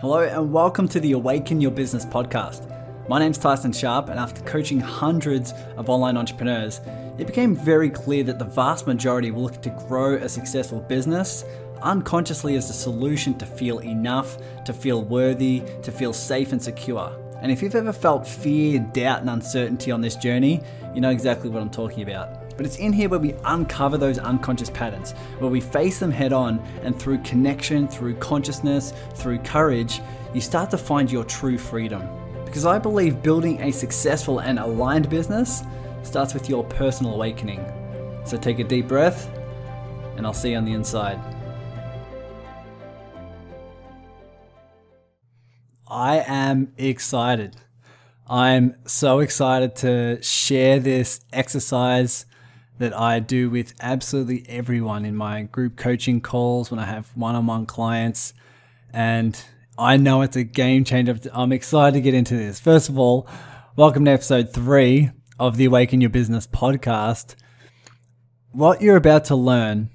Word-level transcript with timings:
Hello, 0.00 0.20
and 0.20 0.50
welcome 0.50 0.88
to 0.88 0.98
the 0.98 1.12
Awaken 1.12 1.60
Your 1.60 1.70
Business 1.70 2.06
podcast. 2.06 2.66
My 3.06 3.18
name's 3.18 3.36
Tyson 3.36 3.70
Sharp, 3.70 4.08
and 4.08 4.18
after 4.18 4.40
coaching 4.44 4.80
hundreds 4.80 5.52
of 5.76 5.90
online 5.90 6.16
entrepreneurs, 6.16 6.80
it 7.18 7.26
became 7.26 7.54
very 7.54 7.90
clear 7.90 8.24
that 8.24 8.38
the 8.38 8.46
vast 8.46 8.86
majority 8.86 9.30
were 9.30 9.42
looking 9.42 9.60
to 9.60 9.84
grow 9.86 10.14
a 10.14 10.26
successful 10.26 10.80
business 10.80 11.44
unconsciously 11.82 12.56
as 12.56 12.70
a 12.70 12.72
solution 12.72 13.36
to 13.36 13.44
feel 13.44 13.80
enough, 13.80 14.38
to 14.64 14.72
feel 14.72 15.04
worthy, 15.04 15.62
to 15.82 15.92
feel 15.92 16.14
safe 16.14 16.52
and 16.52 16.62
secure. 16.62 17.14
And 17.42 17.52
if 17.52 17.60
you've 17.60 17.74
ever 17.74 17.92
felt 17.92 18.26
fear, 18.26 18.78
doubt, 18.78 19.20
and 19.20 19.28
uncertainty 19.28 19.90
on 19.90 20.00
this 20.00 20.16
journey, 20.16 20.62
you 20.94 21.02
know 21.02 21.10
exactly 21.10 21.50
what 21.50 21.60
I'm 21.60 21.68
talking 21.68 22.02
about. 22.02 22.39
But 22.60 22.66
it's 22.66 22.76
in 22.76 22.92
here 22.92 23.08
where 23.08 23.18
we 23.18 23.32
uncover 23.46 23.96
those 23.96 24.18
unconscious 24.18 24.68
patterns, 24.68 25.12
where 25.38 25.50
we 25.50 25.62
face 25.62 25.98
them 25.98 26.10
head 26.10 26.34
on, 26.34 26.58
and 26.82 26.94
through 26.94 27.20
connection, 27.20 27.88
through 27.88 28.16
consciousness, 28.16 28.92
through 29.14 29.38
courage, 29.38 30.02
you 30.34 30.42
start 30.42 30.70
to 30.72 30.76
find 30.76 31.10
your 31.10 31.24
true 31.24 31.56
freedom. 31.56 32.06
Because 32.44 32.66
I 32.66 32.78
believe 32.78 33.22
building 33.22 33.62
a 33.62 33.70
successful 33.70 34.40
and 34.40 34.58
aligned 34.58 35.08
business 35.08 35.62
starts 36.02 36.34
with 36.34 36.50
your 36.50 36.62
personal 36.64 37.14
awakening. 37.14 37.64
So 38.26 38.36
take 38.36 38.58
a 38.58 38.64
deep 38.64 38.86
breath, 38.86 39.34
and 40.18 40.26
I'll 40.26 40.34
see 40.34 40.50
you 40.50 40.58
on 40.58 40.66
the 40.66 40.74
inside. 40.74 41.18
I 45.88 46.18
am 46.26 46.74
excited. 46.76 47.56
I'm 48.28 48.76
so 48.84 49.20
excited 49.20 49.76
to 49.76 50.22
share 50.22 50.78
this 50.78 51.24
exercise 51.32 52.26
that 52.80 52.98
I 52.98 53.20
do 53.20 53.50
with 53.50 53.74
absolutely 53.78 54.42
everyone 54.48 55.04
in 55.04 55.14
my 55.14 55.42
group 55.42 55.76
coaching 55.76 56.22
calls 56.22 56.70
when 56.70 56.80
I 56.80 56.86
have 56.86 57.14
one 57.14 57.34
on 57.34 57.46
one 57.46 57.66
clients. 57.66 58.32
And 58.90 59.38
I 59.78 59.98
know 59.98 60.22
it's 60.22 60.36
a 60.36 60.44
game 60.44 60.84
changer. 60.84 61.18
I'm 61.34 61.52
excited 61.52 61.98
to 61.98 62.00
get 62.00 62.14
into 62.14 62.34
this. 62.34 62.58
First 62.58 62.88
of 62.88 62.98
all, 62.98 63.28
welcome 63.76 64.06
to 64.06 64.10
episode 64.10 64.54
three 64.54 65.10
of 65.38 65.58
the 65.58 65.66
Awaken 65.66 66.00
Your 66.00 66.08
Business 66.08 66.46
podcast. 66.46 67.34
What 68.52 68.80
you're 68.80 68.96
about 68.96 69.26
to 69.26 69.36
learn 69.36 69.90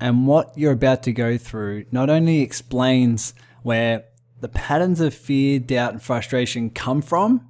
and 0.00 0.28
what 0.28 0.56
you're 0.56 0.70
about 0.70 1.02
to 1.02 1.12
go 1.12 1.36
through 1.36 1.86
not 1.90 2.10
only 2.10 2.42
explains 2.42 3.34
where 3.64 4.04
the 4.40 4.48
patterns 4.48 5.00
of 5.00 5.14
fear, 5.14 5.58
doubt, 5.58 5.94
and 5.94 6.02
frustration 6.02 6.70
come 6.70 7.02
from, 7.02 7.48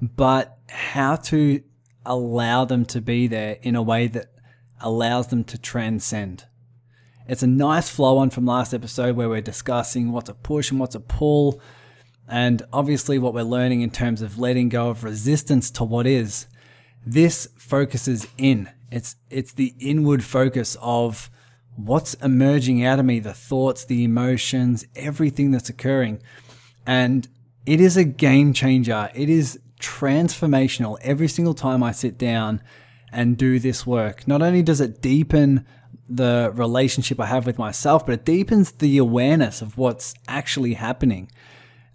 but 0.00 0.60
how 0.70 1.16
to 1.16 1.62
allow 2.06 2.64
them 2.64 2.84
to 2.86 3.00
be 3.00 3.26
there 3.26 3.58
in 3.62 3.76
a 3.76 3.82
way 3.82 4.06
that 4.08 4.32
allows 4.80 5.28
them 5.28 5.44
to 5.44 5.58
transcend. 5.58 6.44
It's 7.28 7.42
a 7.42 7.48
nice 7.48 7.90
flow 7.90 8.18
on 8.18 8.30
from 8.30 8.46
last 8.46 8.72
episode 8.72 9.16
where 9.16 9.28
we're 9.28 9.40
discussing 9.40 10.12
what's 10.12 10.28
a 10.28 10.34
push 10.34 10.70
and 10.70 10.78
what's 10.78 10.94
a 10.94 11.00
pull, 11.00 11.60
and 12.28 12.62
obviously 12.72 13.18
what 13.18 13.34
we're 13.34 13.42
learning 13.42 13.82
in 13.82 13.90
terms 13.90 14.22
of 14.22 14.38
letting 14.38 14.68
go 14.68 14.90
of 14.90 15.04
resistance 15.04 15.70
to 15.72 15.84
what 15.84 16.06
is. 16.06 16.46
This 17.04 17.48
focuses 17.58 18.26
in. 18.38 18.70
It's 18.90 19.16
it's 19.28 19.52
the 19.52 19.74
inward 19.80 20.22
focus 20.24 20.76
of 20.80 21.30
what's 21.76 22.14
emerging 22.14 22.84
out 22.84 22.98
of 22.98 23.04
me, 23.04 23.18
the 23.18 23.34
thoughts, 23.34 23.84
the 23.84 24.04
emotions, 24.04 24.86
everything 24.94 25.50
that's 25.50 25.68
occurring. 25.68 26.22
And 26.86 27.28
it 27.64 27.80
is 27.80 27.96
a 27.96 28.04
game 28.04 28.52
changer. 28.52 29.10
It 29.14 29.28
is 29.28 29.58
transformational 29.80 30.98
every 31.02 31.28
single 31.28 31.54
time 31.54 31.82
I 31.82 31.92
sit 31.92 32.18
down 32.18 32.62
and 33.12 33.36
do 33.36 33.58
this 33.58 33.86
work. 33.86 34.26
Not 34.26 34.42
only 34.42 34.62
does 34.62 34.80
it 34.80 35.00
deepen 35.00 35.64
the 36.08 36.52
relationship 36.54 37.18
I 37.20 37.26
have 37.26 37.46
with 37.46 37.58
myself, 37.58 38.06
but 38.06 38.12
it 38.12 38.24
deepens 38.24 38.72
the 38.72 38.98
awareness 38.98 39.62
of 39.62 39.76
what's 39.76 40.14
actually 40.28 40.74
happening. 40.74 41.30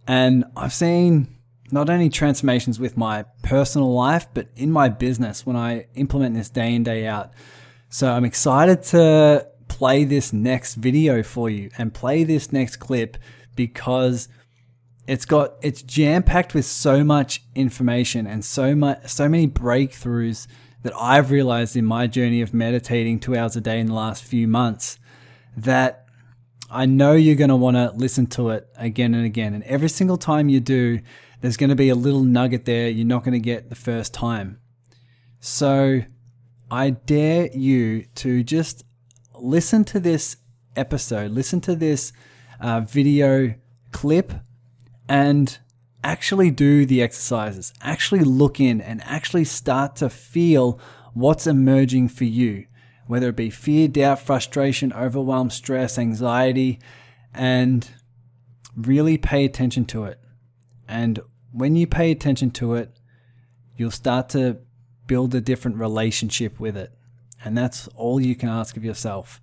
And 0.08 0.46
I've 0.56 0.74
seen 0.74 1.36
not 1.72 1.90
only 1.90 2.10
transformations 2.10 2.80
with 2.80 2.98
my 2.98 3.26
personal 3.44 3.94
life, 3.94 4.28
but 4.34 4.48
in 4.56 4.72
my 4.72 4.90
business 4.90 5.46
when 5.46 5.56
I 5.56 5.88
implement 5.96 6.36
this 6.36 6.50
day 6.50 6.76
in, 6.76 6.84
day 6.84 7.08
out. 7.08 7.32
So 7.90 8.12
I'm 8.12 8.26
excited 8.26 8.84
to 8.84 9.48
play 9.68 10.04
this 10.04 10.34
next 10.34 10.76
video 10.76 11.24
for 11.24 11.50
you 11.50 11.70
and 11.78 11.94
play 11.94 12.24
this 12.24 12.52
next 12.52 12.78
clip 12.78 13.18
because 13.56 14.28
it's 15.12 15.26
got 15.26 15.56
it's 15.62 15.82
jam 15.82 16.24
packed 16.24 16.54
with 16.54 16.64
so 16.64 17.04
much 17.04 17.44
information 17.54 18.26
and 18.26 18.46
so 18.46 18.74
much 18.74 19.06
so 19.10 19.28
many 19.28 19.46
breakthroughs 19.46 20.48
that 20.84 20.94
I've 20.96 21.32
realized 21.32 21.76
in 21.76 21.84
my 21.84 22.08
journey 22.08 22.42
of 22.42 22.54
meditating 22.54 23.20
2 23.20 23.36
hours 23.36 23.58
a 23.58 23.62
day 23.62 23.82
in 23.82 23.88
the 23.88 23.94
last 23.94 24.24
few 24.24 24.48
months 24.48 25.00
that 25.58 26.06
I 26.70 26.86
know 26.86 27.12
you're 27.12 27.36
going 27.36 27.50
to 27.50 27.58
want 27.58 27.76
to 27.76 27.92
listen 27.92 28.26
to 28.28 28.52
it 28.52 28.70
again 28.78 29.14
and 29.14 29.26
again 29.26 29.54
and 29.54 29.66
every 29.66 29.90
single 29.90 30.16
time 30.16 30.48
you 30.48 30.62
do 30.62 31.02
there's 31.42 31.58
going 31.58 31.72
to 31.72 31.76
be 31.76 31.90
a 31.90 31.96
little 31.96 32.24
nugget 32.24 32.64
there 32.64 32.88
you're 32.88 33.06
not 33.06 33.26
going 33.26 33.34
to 33.34 33.40
get 33.40 33.68
the 33.68 33.76
first 33.76 34.14
time. 34.14 34.62
So 35.42 36.04
I 36.72 36.92
dare 36.92 37.50
you 37.52 38.06
to 38.16 38.44
just 38.46 38.86
listen 39.36 39.84
to 39.86 40.00
this 40.00 40.38
episode, 40.78 41.32
listen 41.32 41.60
to 41.62 41.76
this 41.76 42.14
uh, 42.62 42.80
video 42.80 43.56
clip 43.92 44.32
and 45.12 45.60
actually 46.06 46.50
do 46.50 46.86
the 46.86 47.02
exercises, 47.02 47.74
actually 47.82 48.22
look 48.22 48.62
in 48.62 48.80
and 48.80 49.04
actually 49.04 49.44
start 49.44 49.94
to 49.98 50.10
feel 50.10 50.80
what's 51.14 51.46
emerging 51.46 52.08
for 52.08 52.24
you, 52.24 52.66
whether 53.08 53.28
it 53.28 53.36
be 53.36 53.50
fear, 53.50 53.90
doubt, 53.90 54.22
frustration, 54.22 54.94
overwhelm, 54.94 55.50
stress, 55.50 55.98
anxiety, 55.98 56.80
and 57.34 57.90
really 58.74 59.18
pay 59.18 59.44
attention 59.44 59.84
to 59.84 60.06
it. 60.06 60.18
And 60.88 61.20
when 61.52 61.76
you 61.76 61.88
pay 61.88 62.10
attention 62.10 62.50
to 62.52 62.76
it, 62.76 62.98
you'll 63.76 63.92
start 63.92 64.30
to 64.30 64.60
build 65.08 65.36
a 65.36 65.42
different 65.42 65.76
relationship 65.76 66.58
with 66.58 66.78
it. 66.78 66.94
And 67.44 67.58
that's 67.58 67.90
all 67.98 68.22
you 68.22 68.34
can 68.34 68.48
ask 68.48 68.78
of 68.78 68.86
yourself. 68.86 69.42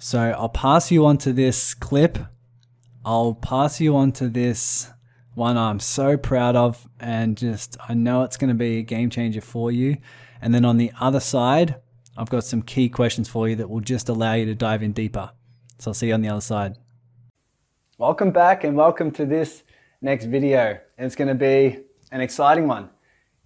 So 0.00 0.18
I'll 0.18 0.48
pass 0.48 0.90
you 0.90 1.04
on 1.04 1.18
to 1.18 1.34
this 1.34 1.74
clip 1.74 2.18
I'll 3.04 3.34
pass 3.34 3.80
you 3.80 3.96
on 3.96 4.12
to 4.12 4.28
this 4.28 4.88
one 5.34 5.56
I'm 5.56 5.80
so 5.80 6.16
proud 6.16 6.54
of, 6.54 6.86
and 7.00 7.36
just 7.36 7.76
I 7.88 7.94
know 7.94 8.22
it's 8.22 8.36
going 8.36 8.50
to 8.50 8.54
be 8.54 8.78
a 8.78 8.82
game 8.82 9.10
changer 9.10 9.40
for 9.40 9.72
you. 9.72 9.96
And 10.40 10.54
then 10.54 10.64
on 10.64 10.76
the 10.76 10.92
other 11.00 11.18
side, 11.18 11.80
I've 12.16 12.30
got 12.30 12.44
some 12.44 12.62
key 12.62 12.88
questions 12.88 13.28
for 13.28 13.48
you 13.48 13.56
that 13.56 13.68
will 13.68 13.80
just 13.80 14.08
allow 14.08 14.34
you 14.34 14.44
to 14.46 14.54
dive 14.54 14.84
in 14.84 14.92
deeper. 14.92 15.32
So 15.80 15.90
I'll 15.90 15.94
see 15.94 16.08
you 16.08 16.14
on 16.14 16.20
the 16.20 16.28
other 16.28 16.40
side. 16.40 16.78
Welcome 17.98 18.30
back, 18.30 18.62
and 18.62 18.76
welcome 18.76 19.10
to 19.12 19.26
this 19.26 19.64
next 20.00 20.26
video. 20.26 20.78
It's 20.96 21.16
going 21.16 21.26
to 21.26 21.34
be 21.34 21.80
an 22.12 22.20
exciting 22.20 22.68
one. 22.68 22.88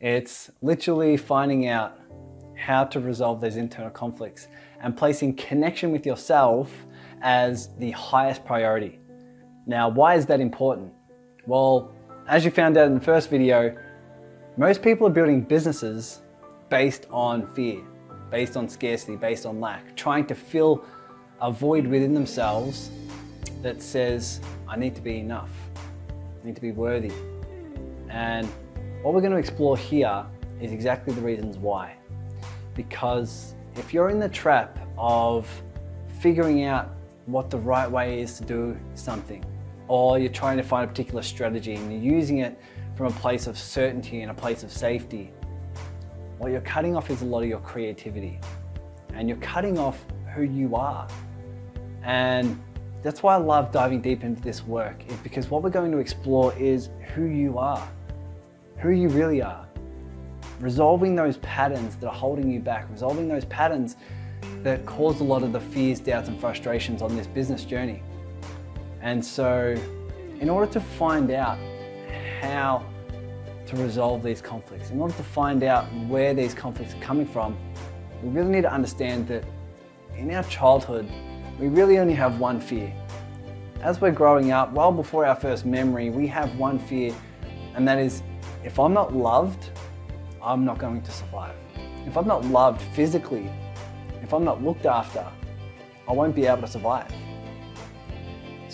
It's 0.00 0.50
literally 0.60 1.16
finding 1.16 1.66
out 1.66 1.98
how 2.58 2.84
to 2.84 3.00
resolve 3.00 3.40
those 3.40 3.56
internal 3.56 3.90
conflicts 3.90 4.48
and 4.82 4.94
placing 4.94 5.36
connection 5.36 5.92
with 5.92 6.04
yourself 6.04 6.70
as 7.22 7.74
the 7.78 7.92
highest 7.92 8.44
priority. 8.44 8.98
Now, 9.68 9.88
why 9.88 10.14
is 10.14 10.26
that 10.26 10.40
important? 10.40 10.92
Well, 11.44 11.92
as 12.28 12.44
you 12.44 12.52
found 12.52 12.76
out 12.76 12.86
in 12.86 12.94
the 12.94 13.00
first 13.00 13.28
video, 13.28 13.76
most 14.56 14.80
people 14.80 15.08
are 15.08 15.10
building 15.10 15.40
businesses 15.40 16.20
based 16.68 17.08
on 17.10 17.52
fear, 17.52 17.82
based 18.30 18.56
on 18.56 18.68
scarcity, 18.68 19.16
based 19.16 19.44
on 19.44 19.60
lack, 19.60 19.96
trying 19.96 20.24
to 20.26 20.36
fill 20.36 20.84
a 21.40 21.50
void 21.50 21.84
within 21.84 22.14
themselves 22.14 22.92
that 23.62 23.82
says, 23.82 24.40
I 24.68 24.76
need 24.76 24.94
to 24.94 25.00
be 25.00 25.18
enough, 25.18 25.50
I 26.08 26.46
need 26.46 26.54
to 26.54 26.62
be 26.62 26.70
worthy. 26.70 27.12
And 28.08 28.46
what 29.02 29.14
we're 29.14 29.20
going 29.20 29.32
to 29.32 29.38
explore 29.38 29.76
here 29.76 30.24
is 30.60 30.70
exactly 30.70 31.12
the 31.12 31.22
reasons 31.22 31.58
why. 31.58 31.96
Because 32.74 33.56
if 33.74 33.92
you're 33.92 34.10
in 34.10 34.20
the 34.20 34.28
trap 34.28 34.78
of 34.96 35.48
figuring 36.20 36.64
out 36.64 36.94
what 37.26 37.50
the 37.50 37.58
right 37.58 37.90
way 37.90 38.20
is 38.20 38.38
to 38.38 38.44
do 38.44 38.76
something, 38.94 39.44
or 39.88 40.18
you're 40.18 40.32
trying 40.32 40.56
to 40.56 40.62
find 40.62 40.84
a 40.84 40.88
particular 40.88 41.22
strategy 41.22 41.74
and 41.74 41.92
you're 41.92 42.14
using 42.14 42.38
it 42.38 42.58
from 42.96 43.06
a 43.06 43.16
place 43.18 43.46
of 43.46 43.58
certainty 43.58 44.22
and 44.22 44.30
a 44.30 44.34
place 44.34 44.62
of 44.62 44.72
safety, 44.72 45.32
what 46.38 46.50
you're 46.50 46.60
cutting 46.62 46.96
off 46.96 47.10
is 47.10 47.22
a 47.22 47.24
lot 47.24 47.42
of 47.42 47.48
your 47.48 47.60
creativity 47.60 48.40
and 49.14 49.28
you're 49.28 49.38
cutting 49.38 49.78
off 49.78 50.04
who 50.34 50.42
you 50.42 50.76
are. 50.76 51.08
And 52.02 52.60
that's 53.02 53.22
why 53.22 53.34
I 53.34 53.38
love 53.38 53.72
diving 53.72 54.00
deep 54.00 54.24
into 54.24 54.40
this 54.42 54.64
work, 54.64 55.02
is 55.08 55.16
because 55.18 55.48
what 55.48 55.62
we're 55.62 55.70
going 55.70 55.92
to 55.92 55.98
explore 55.98 56.52
is 56.58 56.90
who 57.14 57.24
you 57.24 57.58
are, 57.58 57.86
who 58.78 58.90
you 58.90 59.08
really 59.08 59.42
are. 59.42 59.66
Resolving 60.60 61.14
those 61.14 61.36
patterns 61.38 61.96
that 61.96 62.06
are 62.06 62.14
holding 62.14 62.50
you 62.50 62.60
back, 62.60 62.90
resolving 62.90 63.28
those 63.28 63.44
patterns 63.46 63.96
that 64.62 64.84
cause 64.86 65.20
a 65.20 65.24
lot 65.24 65.42
of 65.42 65.52
the 65.52 65.60
fears, 65.60 66.00
doubts, 66.00 66.28
and 66.28 66.38
frustrations 66.40 67.02
on 67.02 67.16
this 67.16 67.26
business 67.26 67.64
journey. 67.64 68.02
And 69.06 69.24
so, 69.24 69.76
in 70.40 70.50
order 70.50 70.70
to 70.72 70.80
find 70.80 71.30
out 71.30 71.58
how 72.40 72.84
to 73.66 73.76
resolve 73.76 74.24
these 74.24 74.42
conflicts, 74.42 74.90
in 74.90 75.00
order 75.00 75.14
to 75.14 75.22
find 75.22 75.62
out 75.62 75.84
where 76.08 76.34
these 76.34 76.52
conflicts 76.52 76.92
are 76.92 76.98
coming 76.98 77.24
from, 77.24 77.56
we 78.20 78.30
really 78.30 78.50
need 78.50 78.62
to 78.62 78.72
understand 78.72 79.28
that 79.28 79.44
in 80.16 80.32
our 80.32 80.42
childhood, 80.42 81.08
we 81.60 81.68
really 81.68 82.00
only 82.00 82.14
have 82.14 82.40
one 82.40 82.60
fear. 82.60 82.92
as 83.80 84.00
we're 84.00 84.10
growing 84.10 84.50
up, 84.50 84.72
well 84.72 84.90
before 84.90 85.24
our 85.24 85.36
first 85.36 85.64
memory, 85.64 86.10
we 86.10 86.26
have 86.26 86.58
one 86.58 86.76
fear, 86.76 87.14
and 87.76 87.86
that 87.86 88.00
is 88.00 88.24
if 88.64 88.80
I'm 88.80 88.92
not 88.92 89.14
loved, 89.14 89.70
I'm 90.42 90.64
not 90.64 90.78
going 90.78 91.00
to 91.02 91.12
survive. 91.12 91.54
If 92.06 92.16
I'm 92.16 92.26
not 92.26 92.44
loved 92.46 92.82
physically, 92.96 93.48
if 94.24 94.34
I'm 94.34 94.42
not 94.42 94.64
looked 94.64 94.84
after, 94.84 95.24
I 96.08 96.12
won't 96.12 96.34
be 96.34 96.46
able 96.46 96.62
to 96.62 96.66
survive. 96.66 97.12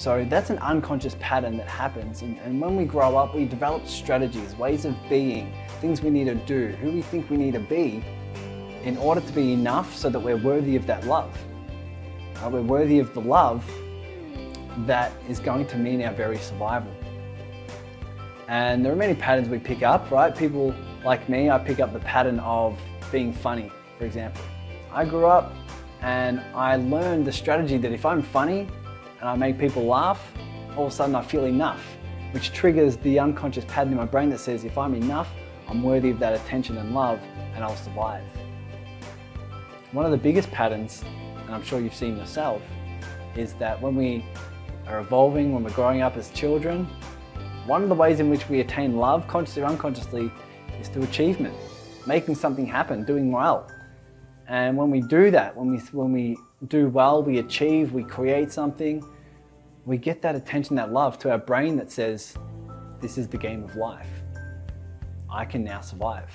So 0.03 0.27
that's 0.29 0.51
an 0.51 0.59
unconscious 0.59 1.15
pattern 1.21 1.57
that 1.59 1.69
happens. 1.69 2.23
And, 2.23 2.37
and, 2.41 2.61
when 2.61 2.75
we 2.75 2.85
grow 2.85 3.17
up, 3.17 3.37
we 3.37 3.45
develop 3.45 3.87
strategies, 3.87 4.53
ways 4.57 4.85
of 4.85 4.97
being, 5.09 5.55
things 5.81 6.03
we 6.03 6.11
need 6.11 6.25
to 6.25 6.35
do, 6.35 6.71
who 6.81 6.91
we 6.91 7.03
think 7.03 7.31
we 7.31 7.37
need 7.37 7.55
to 7.55 7.61
be 7.61 8.03
in 8.83 8.97
order 8.97 9.21
to 9.21 9.33
be 9.33 9.53
enough 9.53 9.95
so 9.95 10.11
that 10.11 10.19
we're 10.19 10.37
worthy 10.37 10.75
of 10.75 10.89
that 10.89 11.07
love. 11.07 11.33
Uh, 12.35 12.51
we're 12.51 12.63
worthy 12.63 12.99
of 12.99 13.15
the 13.15 13.21
love 13.21 13.65
that 14.89 15.13
is 15.29 15.39
going 15.39 15.69
to 15.69 15.77
mean 15.77 16.03
our 16.03 16.13
very 16.13 16.39
survival. 16.39 16.93
And 18.49 18.85
there 18.85 18.93
are 18.93 18.97
many 18.97 19.15
patterns 19.15 19.49
we 19.49 19.61
pick 19.61 19.85
up, 19.85 20.11
right? 20.11 20.37
People 20.37 20.75
like 21.05 21.29
me, 21.29 21.49
I 21.49 21.59
pick 21.59 21.79
up 21.79 21.93
the 21.93 22.01
pattern 22.01 22.41
of 22.41 22.77
being 23.13 23.33
funny, 23.33 23.71
for 23.99 24.05
example. 24.05 24.43
I 24.91 25.05
grew 25.05 25.27
up 25.27 25.55
and 26.01 26.41
I 26.57 26.75
learned 26.75 27.25
the 27.25 27.33
strategy 27.33 27.79
that 27.79 27.93
if 27.93 28.05
I'm 28.05 28.21
funny 28.21 28.67
and 29.23 29.31
I 29.31 29.37
make 29.37 29.57
people 29.57 29.85
laugh, 29.85 30.21
all 30.77 30.87
of 30.87 30.93
a 30.93 30.95
sudden 30.95 31.15
I 31.15 31.23
feel 31.23 31.45
enough, 31.45 31.81
which 32.33 32.53
triggers 32.53 32.97
the 32.97 33.21
unconscious 33.21 33.65
pattern 33.67 33.93
in 33.93 33.97
my 33.97 34.05
brain 34.05 34.31
that 34.31 34.41
says 34.41 34.65
if 34.65 34.77
I'm 34.77 34.95
enough, 34.95 35.29
I'm 35.69 35.81
worthy 35.81 36.11
of 36.11 36.19
that 36.19 36.35
attention 36.35 36.77
and 36.77 36.93
love 36.93 37.21
and 37.55 37.63
I'll 37.63 37.77
survive. 37.77 38.25
One 39.93 40.05
of 40.05 40.11
the 40.11 40.19
biggest 40.19 40.51
patterns, 40.51 41.05
and 41.37 41.55
I'm 41.55 41.63
sure 41.63 41.81
you've 41.81 41.95
seen 41.95 42.17
yourself, 42.17 42.63
is 43.37 43.53
that 43.55 43.81
when 43.81 43.95
we 43.95 44.27
are 44.89 44.99
evolving, 44.99 45.55
when 45.55 45.63
we're 45.63 45.71
growing 45.71 46.03
up 46.03 46.17
as 46.17 46.31
children, 46.31 46.89
one 47.67 47.85
of 47.85 47.89
the 47.89 47.95
ways 47.95 48.19
in 48.19 48.29
which 48.29 48.49
we 48.49 48.59
attain 48.59 48.97
love, 48.97 49.29
consciously 49.29 49.63
or 49.63 49.67
unconsciously, 49.67 50.33
is 50.81 50.89
through 50.89 51.05
achievement, 51.05 51.55
making 52.09 52.35
something 52.35 52.67
happen, 52.67 53.05
doing 53.05 53.31
well. 53.31 53.71
And 54.49 54.77
when 54.77 54.91
we 54.91 55.01
do 55.01 55.31
that, 55.31 55.57
when 55.57 55.71
we, 55.71 55.79
when 55.93 56.11
we 56.11 56.37
do 56.69 56.89
well, 56.89 57.23
we 57.23 57.39
achieve, 57.39 57.93
we 57.93 58.05
create 58.05 58.53
something, 58.53 59.05
we 59.85 59.97
get 59.97 60.23
that 60.23 60.35
attention, 60.35 60.77
that 60.77 60.93
love 60.93 61.19
to 61.21 61.31
our 61.31 61.39
brain 61.39 61.77
that 61.77 61.91
says, 61.91 62.37
this 63.01 63.19
is 63.19 63.27
the 63.27 63.37
game 63.37 63.65
of 63.65 63.75
life. 63.75 64.09
I 65.29 65.45
can 65.45 65.65
now 65.65 65.81
survive. 65.81 66.31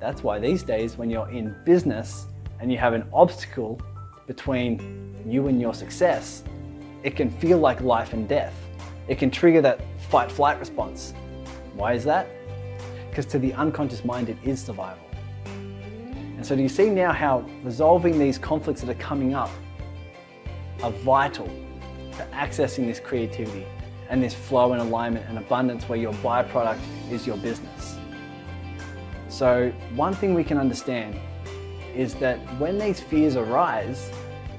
That's 0.00 0.22
why 0.22 0.38
these 0.38 0.62
days, 0.62 0.96
when 0.96 1.08
you're 1.08 1.30
in 1.30 1.54
business 1.64 2.26
and 2.60 2.72
you 2.72 2.78
have 2.78 2.94
an 2.94 3.08
obstacle 3.12 3.80
between 4.26 5.14
you 5.26 5.46
and 5.46 5.60
your 5.60 5.72
success, 5.72 6.42
it 7.02 7.14
can 7.14 7.30
feel 7.30 7.58
like 7.58 7.80
life 7.80 8.12
and 8.12 8.28
death. 8.28 8.54
It 9.08 9.18
can 9.18 9.30
trigger 9.30 9.62
that 9.62 9.80
fight 10.10 10.32
flight 10.32 10.58
response. 10.58 11.14
Why 11.74 11.92
is 11.92 12.02
that? 12.04 12.28
Because 13.08 13.26
to 13.26 13.38
the 13.38 13.52
unconscious 13.54 14.04
mind, 14.04 14.28
it 14.28 14.38
is 14.42 14.60
survival. 14.60 15.05
So, 16.46 16.54
do 16.54 16.62
you 16.62 16.68
see 16.68 16.90
now 16.90 17.12
how 17.12 17.44
resolving 17.64 18.20
these 18.20 18.38
conflicts 18.38 18.80
that 18.82 18.88
are 18.88 19.02
coming 19.02 19.34
up 19.34 19.50
are 20.80 20.92
vital 20.92 21.46
to 22.12 22.24
accessing 22.26 22.86
this 22.86 23.00
creativity 23.00 23.66
and 24.08 24.22
this 24.22 24.32
flow 24.32 24.72
and 24.72 24.80
alignment 24.80 25.28
and 25.28 25.38
abundance 25.38 25.88
where 25.88 25.98
your 25.98 26.12
byproduct 26.12 26.78
is 27.10 27.26
your 27.26 27.36
business? 27.38 27.98
So, 29.28 29.72
one 29.96 30.14
thing 30.14 30.34
we 30.34 30.44
can 30.44 30.56
understand 30.56 31.18
is 31.96 32.14
that 32.20 32.38
when 32.60 32.78
these 32.78 33.00
fears 33.00 33.34
arise, 33.34 34.08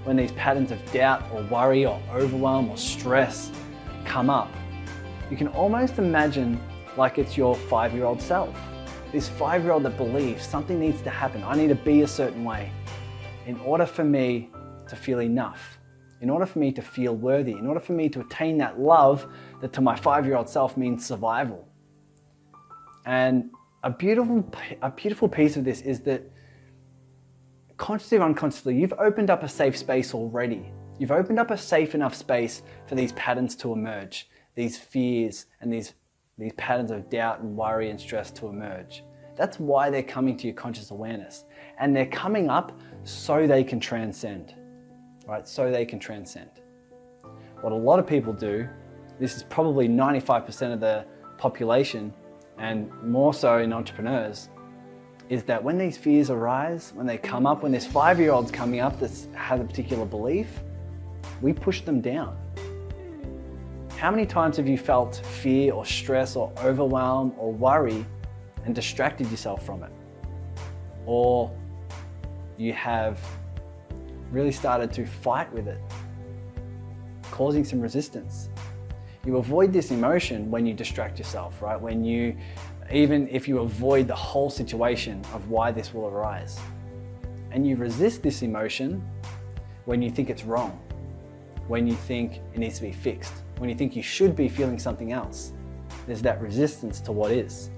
when 0.03 0.17
these 0.17 0.33
patterns 0.33 0.71
of 0.71 0.91
doubt 0.91 1.23
or 1.31 1.41
worry 1.43 1.85
or 1.85 2.01
overwhelm 2.11 2.69
or 2.69 2.75
stress 2.75 3.49
come 4.03 4.29
up, 4.29 4.51
you 5.31 5.37
can 5.37 5.47
almost 5.47 5.99
imagine 5.99 6.59
like 6.97 7.17
it's 7.17 7.37
your 7.37 7.55
five 7.55 7.93
year 7.93 8.03
old 8.03 8.21
self. 8.21 8.53
This 9.11 9.29
five 9.29 9.63
year 9.63 9.71
old 9.71 9.83
that 9.83 9.97
believes 9.97 10.45
something 10.45 10.79
needs 10.79 11.01
to 11.03 11.09
happen. 11.09 11.43
I 11.43 11.55
need 11.55 11.69
to 11.69 11.75
be 11.75 12.01
a 12.01 12.07
certain 12.07 12.43
way 12.43 12.71
in 13.45 13.57
order 13.61 13.85
for 13.85 14.03
me 14.03 14.49
to 14.89 14.95
feel 14.95 15.21
enough, 15.21 15.79
in 16.21 16.29
order 16.29 16.45
for 16.45 16.59
me 16.59 16.71
to 16.73 16.81
feel 16.81 17.15
worthy, 17.15 17.53
in 17.53 17.65
order 17.67 17.79
for 17.79 17.93
me 17.93 18.09
to 18.09 18.19
attain 18.19 18.57
that 18.57 18.79
love 18.79 19.25
that 19.61 19.71
to 19.73 19.81
my 19.81 19.95
five 19.95 20.25
year 20.25 20.35
old 20.35 20.49
self 20.49 20.75
means 20.75 21.05
survival. 21.05 21.67
And 23.05 23.49
a 23.83 23.89
beautiful, 23.89 24.51
a 24.81 24.91
beautiful 24.91 25.29
piece 25.29 25.55
of 25.55 25.63
this 25.63 25.81
is 25.81 26.01
that 26.01 26.29
consciously 27.77 28.17
or 28.17 28.23
unconsciously, 28.23 28.77
you've 28.77 28.93
opened 28.93 29.29
up 29.29 29.43
a 29.43 29.47
safe 29.47 29.77
space 29.77 30.13
already. 30.13 30.69
You've 30.99 31.11
opened 31.11 31.39
up 31.39 31.51
a 31.51 31.57
safe 31.57 31.95
enough 31.95 32.13
space 32.13 32.63
for 32.87 32.95
these 32.95 33.13
patterns 33.13 33.55
to 33.57 33.71
emerge, 33.71 34.27
these 34.55 34.77
fears 34.77 35.45
and 35.61 35.71
these, 35.71 35.93
these 36.37 36.53
patterns 36.53 36.91
of 36.91 37.09
doubt 37.09 37.39
and 37.39 37.55
worry 37.55 37.89
and 37.89 37.99
stress 37.99 38.31
to 38.31 38.47
emerge. 38.47 39.03
That's 39.35 39.59
why 39.59 39.89
they're 39.89 40.03
coming 40.03 40.37
to 40.37 40.47
your 40.47 40.55
conscious 40.55 40.91
awareness. 40.91 41.45
And 41.79 41.95
they're 41.95 42.07
coming 42.07 42.49
up 42.49 42.79
so 43.03 43.47
they 43.47 43.63
can 43.63 43.79
transcend, 43.79 44.55
right? 45.27 45.47
So 45.47 45.71
they 45.71 45.85
can 45.85 45.99
transcend. 45.99 46.49
What 47.61 47.71
a 47.71 47.75
lot 47.75 47.99
of 47.99 48.05
people 48.05 48.33
do, 48.33 48.67
this 49.19 49.35
is 49.35 49.43
probably 49.43 49.87
95% 49.87 50.73
of 50.73 50.79
the 50.79 51.05
population, 51.37 52.13
and 52.57 52.91
more 53.03 53.33
so 53.33 53.59
in 53.59 53.73
entrepreneurs, 53.73 54.49
is 55.29 55.43
that 55.43 55.63
when 55.63 55.77
these 55.77 55.97
fears 55.97 56.29
arise, 56.29 56.91
when 56.95 57.05
they 57.05 57.17
come 57.17 57.45
up, 57.45 57.63
when 57.63 57.71
there's 57.71 57.85
five 57.85 58.19
year 58.19 58.31
olds 58.31 58.51
coming 58.51 58.79
up 58.79 58.99
that 58.99 59.11
have 59.33 59.59
a 59.59 59.63
particular 59.63 60.05
belief, 60.05 60.47
we 61.41 61.51
push 61.53 61.81
them 61.81 61.99
down. 62.01 62.37
How 63.97 64.11
many 64.11 64.27
times 64.27 64.57
have 64.57 64.67
you 64.67 64.77
felt 64.77 65.15
fear 65.25 65.73
or 65.73 65.83
stress 65.83 66.35
or 66.35 66.53
overwhelm 66.59 67.33
or 67.35 67.51
worry 67.51 68.05
and 68.63 68.75
distracted 68.75 69.31
yourself 69.31 69.65
from 69.65 69.81
it? 69.81 69.89
Or 71.07 71.51
you 72.59 72.73
have 72.73 73.19
really 74.29 74.51
started 74.51 74.93
to 74.93 75.07
fight 75.07 75.51
with 75.51 75.67
it, 75.67 75.81
causing 77.31 77.65
some 77.65 77.81
resistance. 77.81 78.49
You 79.25 79.37
avoid 79.37 79.73
this 79.73 79.89
emotion 79.89 80.51
when 80.51 80.67
you 80.67 80.75
distract 80.75 81.17
yourself, 81.17 81.59
right? 81.63 81.81
When 81.81 82.05
you 82.05 82.37
even 82.91 83.27
if 83.29 83.47
you 83.47 83.59
avoid 83.61 84.07
the 84.07 84.15
whole 84.15 84.51
situation 84.51 85.21
of 85.33 85.49
why 85.49 85.71
this 85.71 85.91
will 85.91 86.05
arise. 86.05 86.59
And 87.49 87.65
you 87.65 87.75
resist 87.75 88.21
this 88.21 88.43
emotion 88.43 89.03
when 89.85 90.03
you 90.03 90.11
think 90.11 90.29
it's 90.29 90.43
wrong, 90.43 90.79
when 91.67 91.87
you 91.87 91.95
think 91.95 92.41
it 92.53 92.59
needs 92.59 92.75
to 92.75 92.83
be 92.83 92.91
fixed, 92.91 93.33
when 93.57 93.69
you 93.69 93.75
think 93.75 93.95
you 93.95 94.03
should 94.03 94.35
be 94.35 94.49
feeling 94.49 94.79
something 94.79 95.11
else. 95.11 95.53
There's 96.05 96.21
that 96.21 96.41
resistance 96.41 96.99
to 97.01 97.11
what 97.11 97.31
is. 97.31 97.69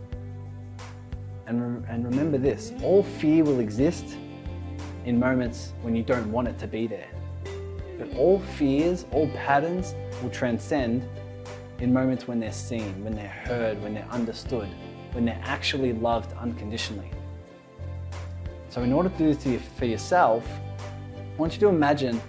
And, 1.48 1.86
and 1.88 2.06
remember 2.06 2.38
this 2.38 2.74
all 2.84 3.04
fear 3.04 3.44
will 3.44 3.60
exist 3.60 4.18
in 5.06 5.20
moments 5.20 5.74
when 5.82 5.96
you 5.96 6.04
don't 6.04 6.32
want 6.32 6.48
it 6.48 6.60
to 6.60 6.68
be 6.68 6.86
there. 6.88 7.10
But 7.98 8.14
all 8.16 8.40
fears, 8.40 9.06
all 9.12 9.28
patterns 9.30 9.96
will 10.22 10.30
transcend 10.30 11.08
in 11.80 11.92
moments 11.92 12.28
when 12.28 12.40
they're 12.40 12.52
seen, 12.52 13.04
when 13.04 13.16
they're 13.16 13.28
heard, 13.28 13.82
when 13.82 13.94
they're 13.94 14.08
understood 14.12 14.70
when 15.12 15.26
they're 15.26 15.42
actually 15.44 15.94
loved 15.94 16.34
unconditionally. 16.34 17.10
So, 18.70 18.84
in 18.84 18.94
order 18.94 19.10
to 19.10 19.18
do 19.18 19.34
this 19.34 19.62
for 19.78 19.86
yourself, 19.86 20.48
I 21.18 21.38
want 21.38 21.54
you 21.54 21.60
to 21.62 21.68
imagine 21.68 22.22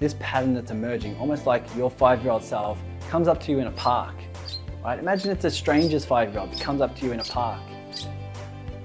this 0.00 0.14
pattern 0.20 0.54
that's 0.54 0.70
emerging, 0.70 1.16
almost 1.18 1.46
like 1.46 1.64
your 1.76 1.90
five 1.90 2.22
year 2.22 2.32
old 2.32 2.42
self 2.42 2.78
comes 3.08 3.28
up 3.28 3.40
to 3.42 3.52
you 3.52 3.58
in 3.58 3.66
a 3.66 3.72
park. 3.72 4.14
Right? 4.84 4.98
Imagine 4.98 5.30
it's 5.30 5.44
a 5.44 5.50
stranger's 5.50 6.04
five 6.04 6.32
year 6.32 6.40
old 6.40 6.52
that 6.52 6.60
comes 6.60 6.80
up 6.80 6.96
to 6.96 7.04
you 7.06 7.12
in 7.12 7.20
a 7.20 7.24
park. 7.24 7.60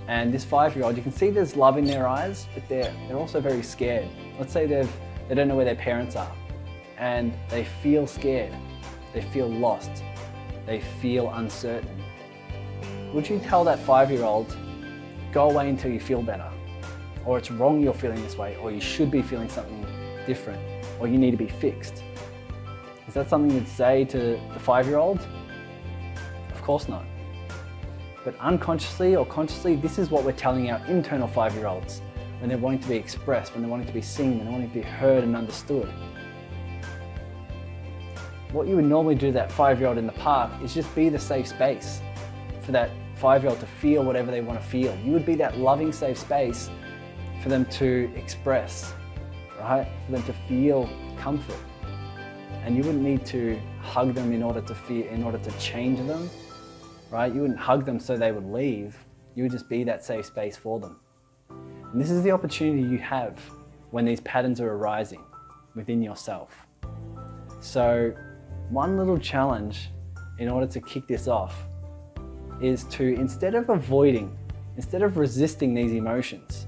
And 0.07 0.33
this 0.33 0.43
five 0.43 0.75
year 0.75 0.85
old, 0.85 0.97
you 0.97 1.03
can 1.03 1.11
see 1.11 1.29
there's 1.29 1.55
love 1.55 1.77
in 1.77 1.85
their 1.85 2.07
eyes, 2.07 2.47
but 2.53 2.67
they're, 2.67 2.93
they're 3.07 3.17
also 3.17 3.39
very 3.39 3.63
scared. 3.63 4.07
Let's 4.37 4.51
say 4.51 4.65
they've, 4.65 4.91
they 5.29 5.35
don't 5.35 5.47
know 5.47 5.55
where 5.55 5.65
their 5.65 5.75
parents 5.75 6.15
are 6.15 6.31
and 6.97 7.33
they 7.49 7.65
feel 7.65 8.07
scared, 8.07 8.53
they 9.13 9.21
feel 9.21 9.49
lost, 9.49 10.03
they 10.65 10.79
feel 11.01 11.29
uncertain. 11.31 12.01
Would 13.13 13.29
you 13.29 13.39
tell 13.39 13.63
that 13.65 13.79
five 13.79 14.09
year 14.11 14.23
old, 14.23 14.55
go 15.31 15.49
away 15.49 15.69
until 15.69 15.91
you 15.91 15.99
feel 15.99 16.21
better? 16.21 16.49
Or 17.25 17.37
it's 17.37 17.51
wrong 17.51 17.81
you're 17.81 17.93
feeling 17.93 18.21
this 18.23 18.37
way, 18.37 18.55
or 18.57 18.71
you 18.71 18.81
should 18.81 19.11
be 19.11 19.21
feeling 19.21 19.49
something 19.49 19.85
different, 20.25 20.61
or 21.03 21.07
you 21.07 21.17
need 21.17 21.31
to 21.31 21.37
be 21.37 21.47
fixed? 21.47 22.03
Is 23.07 23.13
that 23.13 23.29
something 23.29 23.51
you'd 23.53 23.67
say 23.67 24.05
to 24.05 24.39
the 24.53 24.59
five 24.59 24.87
year 24.87 24.97
old? 24.97 25.19
Of 26.53 26.61
course 26.61 26.87
not. 26.87 27.05
But 28.23 28.39
unconsciously 28.39 29.15
or 29.15 29.25
consciously, 29.25 29.75
this 29.75 29.99
is 29.99 30.09
what 30.09 30.23
we're 30.23 30.31
telling 30.31 30.71
our 30.71 30.85
internal 30.87 31.27
five 31.27 31.53
year 31.55 31.67
olds 31.67 32.01
when 32.39 32.49
they're 32.49 32.57
wanting 32.57 32.79
to 32.79 32.87
be 32.87 32.95
expressed, 32.95 33.53
when 33.53 33.61
they're 33.61 33.71
wanting 33.71 33.87
to 33.87 33.93
be 33.93 34.01
seen, 34.01 34.37
when 34.37 34.45
they're 34.45 34.51
wanting 34.51 34.69
to 34.69 34.73
be 34.73 34.81
heard 34.81 35.23
and 35.23 35.35
understood. 35.35 35.91
What 38.51 38.67
you 38.67 38.75
would 38.75 38.85
normally 38.85 39.15
do 39.15 39.27
to 39.27 39.33
that 39.33 39.51
five 39.51 39.79
year 39.79 39.89
old 39.89 39.97
in 39.97 40.07
the 40.07 40.13
park 40.13 40.51
is 40.63 40.73
just 40.73 40.93
be 40.95 41.09
the 41.09 41.19
safe 41.19 41.47
space 41.47 42.01
for 42.61 42.71
that 42.71 42.89
five-year-old 43.15 43.59
to 43.59 43.65
feel 43.65 44.03
whatever 44.03 44.31
they 44.31 44.41
want 44.41 44.59
to 44.59 44.65
feel. 44.65 44.93
You 45.03 45.13
would 45.13 45.25
be 45.25 45.35
that 45.35 45.57
loving, 45.57 45.93
safe 45.93 46.17
space 46.17 46.69
for 47.41 47.49
them 47.49 47.65
to 47.65 48.11
express, 48.15 48.93
right? 49.63 49.87
For 50.05 50.11
them 50.13 50.23
to 50.23 50.33
feel 50.47 50.89
comfort. 51.17 51.57
and 52.65 52.77
you 52.77 52.83
wouldn't 52.83 53.03
need 53.03 53.25
to 53.25 53.59
hug 53.81 54.13
them 54.13 54.31
in 54.31 54.41
order 54.41 54.61
to 54.61 54.73
fear, 54.73 55.09
in 55.09 55.21
order 55.21 55.37
to 55.37 55.51
change 55.59 55.99
them, 56.07 56.29
right? 57.11 57.33
You 57.33 57.41
wouldn't 57.41 57.59
hug 57.59 57.85
them 57.85 57.99
so 57.99 58.15
they 58.15 58.31
would 58.31 58.45
leave. 58.45 58.95
You 59.35 59.43
would 59.43 59.51
just 59.51 59.67
be 59.67 59.83
that 59.83 60.03
safe 60.05 60.25
space 60.25 60.55
for 60.55 60.79
them. 60.79 60.99
And 61.49 61.99
this 61.99 62.09
is 62.09 62.23
the 62.23 62.31
opportunity 62.31 62.81
you 62.87 62.99
have 62.99 63.37
when 63.91 64.05
these 64.05 64.21
patterns 64.21 64.61
are 64.61 64.71
arising 64.71 65.23
within 65.75 66.01
yourself. 66.01 66.65
So, 67.59 68.13
one 68.69 68.97
little 68.97 69.17
challenge 69.17 69.89
in 70.39 70.47
order 70.49 70.67
to 70.67 70.79
kick 70.79 71.05
this 71.05 71.27
off 71.27 71.55
is 72.61 72.85
to 72.85 73.03
instead 73.03 73.55
of 73.55 73.69
avoiding, 73.69 74.37
instead 74.77 75.01
of 75.01 75.17
resisting 75.17 75.73
these 75.73 75.91
emotions, 75.91 76.65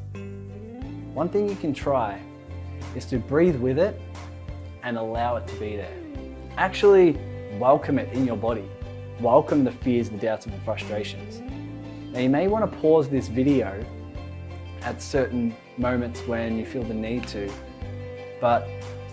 one 1.14 1.30
thing 1.30 1.48
you 1.48 1.56
can 1.56 1.74
try 1.74 2.20
is 2.96 3.06
to 3.06 3.18
breathe 3.20 3.58
with 3.58 3.78
it 3.78 4.00
and 4.84 4.98
allow 4.98 5.36
it 5.36 5.48
to 5.48 5.56
be 5.56 5.76
there. 5.76 5.98
Actually, 6.58 7.18
welcome 7.60 8.00
it 8.00 8.12
in 8.14 8.26
your 8.26 8.38
body. 8.38 8.66
Welcome 9.20 9.64
the 9.64 9.72
fears, 9.72 10.10
the 10.10 10.18
doubts, 10.18 10.46
and 10.46 10.56
the 10.56 10.62
frustrations. 10.62 11.42
Now, 12.14 12.20
you 12.20 12.30
may 12.30 12.48
want 12.48 12.72
to 12.72 12.78
pause 12.80 13.10
this 13.10 13.28
video 13.28 13.84
at 14.82 15.02
certain 15.02 15.56
moments 15.78 16.22
when 16.22 16.58
you 16.58 16.66
feel 16.66 16.84
the 16.84 16.94
need 16.94 17.28
to, 17.30 17.52
but 18.40 18.68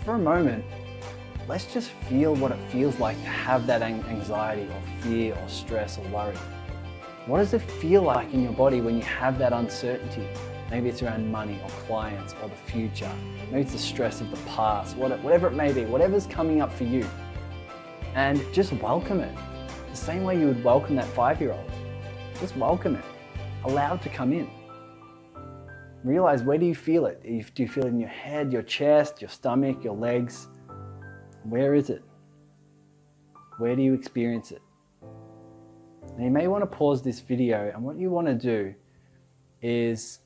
for 0.04 0.14
a 0.14 0.18
moment, 0.18 0.64
let's 1.48 1.72
just 1.72 1.90
feel 2.08 2.34
what 2.34 2.52
it 2.52 2.58
feels 2.70 2.98
like 2.98 3.16
to 3.22 3.28
have 3.28 3.66
that 3.66 3.82
anxiety 3.82 4.68
or 4.68 4.82
fear 5.00 5.34
or 5.34 5.48
stress 5.48 5.98
or 5.98 6.06
worry. 6.08 6.36
What 7.26 7.38
does 7.38 7.54
it 7.54 7.62
feel 7.62 8.02
like 8.02 8.32
in 8.32 8.42
your 8.42 8.52
body 8.52 8.80
when 8.80 8.96
you 8.96 9.02
have 9.02 9.38
that 9.38 9.52
uncertainty? 9.52 10.26
Maybe 10.72 10.88
it's 10.88 11.02
around 11.02 11.30
money 11.30 11.60
or 11.62 11.68
clients 11.84 12.34
or 12.42 12.48
the 12.48 12.56
future. 12.56 13.12
Maybe 13.50 13.60
it's 13.60 13.72
the 13.72 13.78
stress 13.78 14.22
of 14.22 14.30
the 14.30 14.38
past, 14.48 14.96
whatever 14.96 15.46
it 15.48 15.52
may 15.52 15.70
be, 15.70 15.84
whatever's 15.84 16.24
coming 16.24 16.62
up 16.62 16.72
for 16.72 16.84
you. 16.84 17.06
And 18.14 18.42
just 18.54 18.72
welcome 18.72 19.20
it. 19.20 19.36
The 19.90 19.96
same 19.96 20.24
way 20.24 20.40
you 20.40 20.46
would 20.46 20.64
welcome 20.64 20.96
that 20.96 21.04
five 21.08 21.42
year 21.42 21.52
old. 21.52 21.70
Just 22.40 22.56
welcome 22.56 22.96
it. 22.96 23.04
Allow 23.64 23.96
it 23.96 24.00
to 24.00 24.08
come 24.08 24.32
in. 24.32 24.48
Realize 26.04 26.42
where 26.42 26.56
do 26.56 26.64
you 26.64 26.74
feel 26.74 27.04
it? 27.04 27.22
Do 27.22 27.62
you 27.62 27.68
feel 27.68 27.84
it 27.84 27.88
in 27.88 28.00
your 28.00 28.08
head, 28.08 28.50
your 28.50 28.62
chest, 28.62 29.20
your 29.20 29.28
stomach, 29.28 29.84
your 29.84 29.94
legs? 29.94 30.48
Where 31.44 31.74
is 31.74 31.90
it? 31.90 32.02
Where 33.58 33.76
do 33.76 33.82
you 33.82 33.92
experience 33.92 34.52
it? 34.52 34.62
Now 36.16 36.24
you 36.24 36.30
may 36.30 36.46
want 36.46 36.62
to 36.62 36.66
pause 36.66 37.02
this 37.02 37.20
video 37.20 37.70
and 37.74 37.84
what 37.84 37.98
you 37.98 38.08
want 38.08 38.26
to 38.28 38.34
do 38.34 38.74
is 39.60 40.20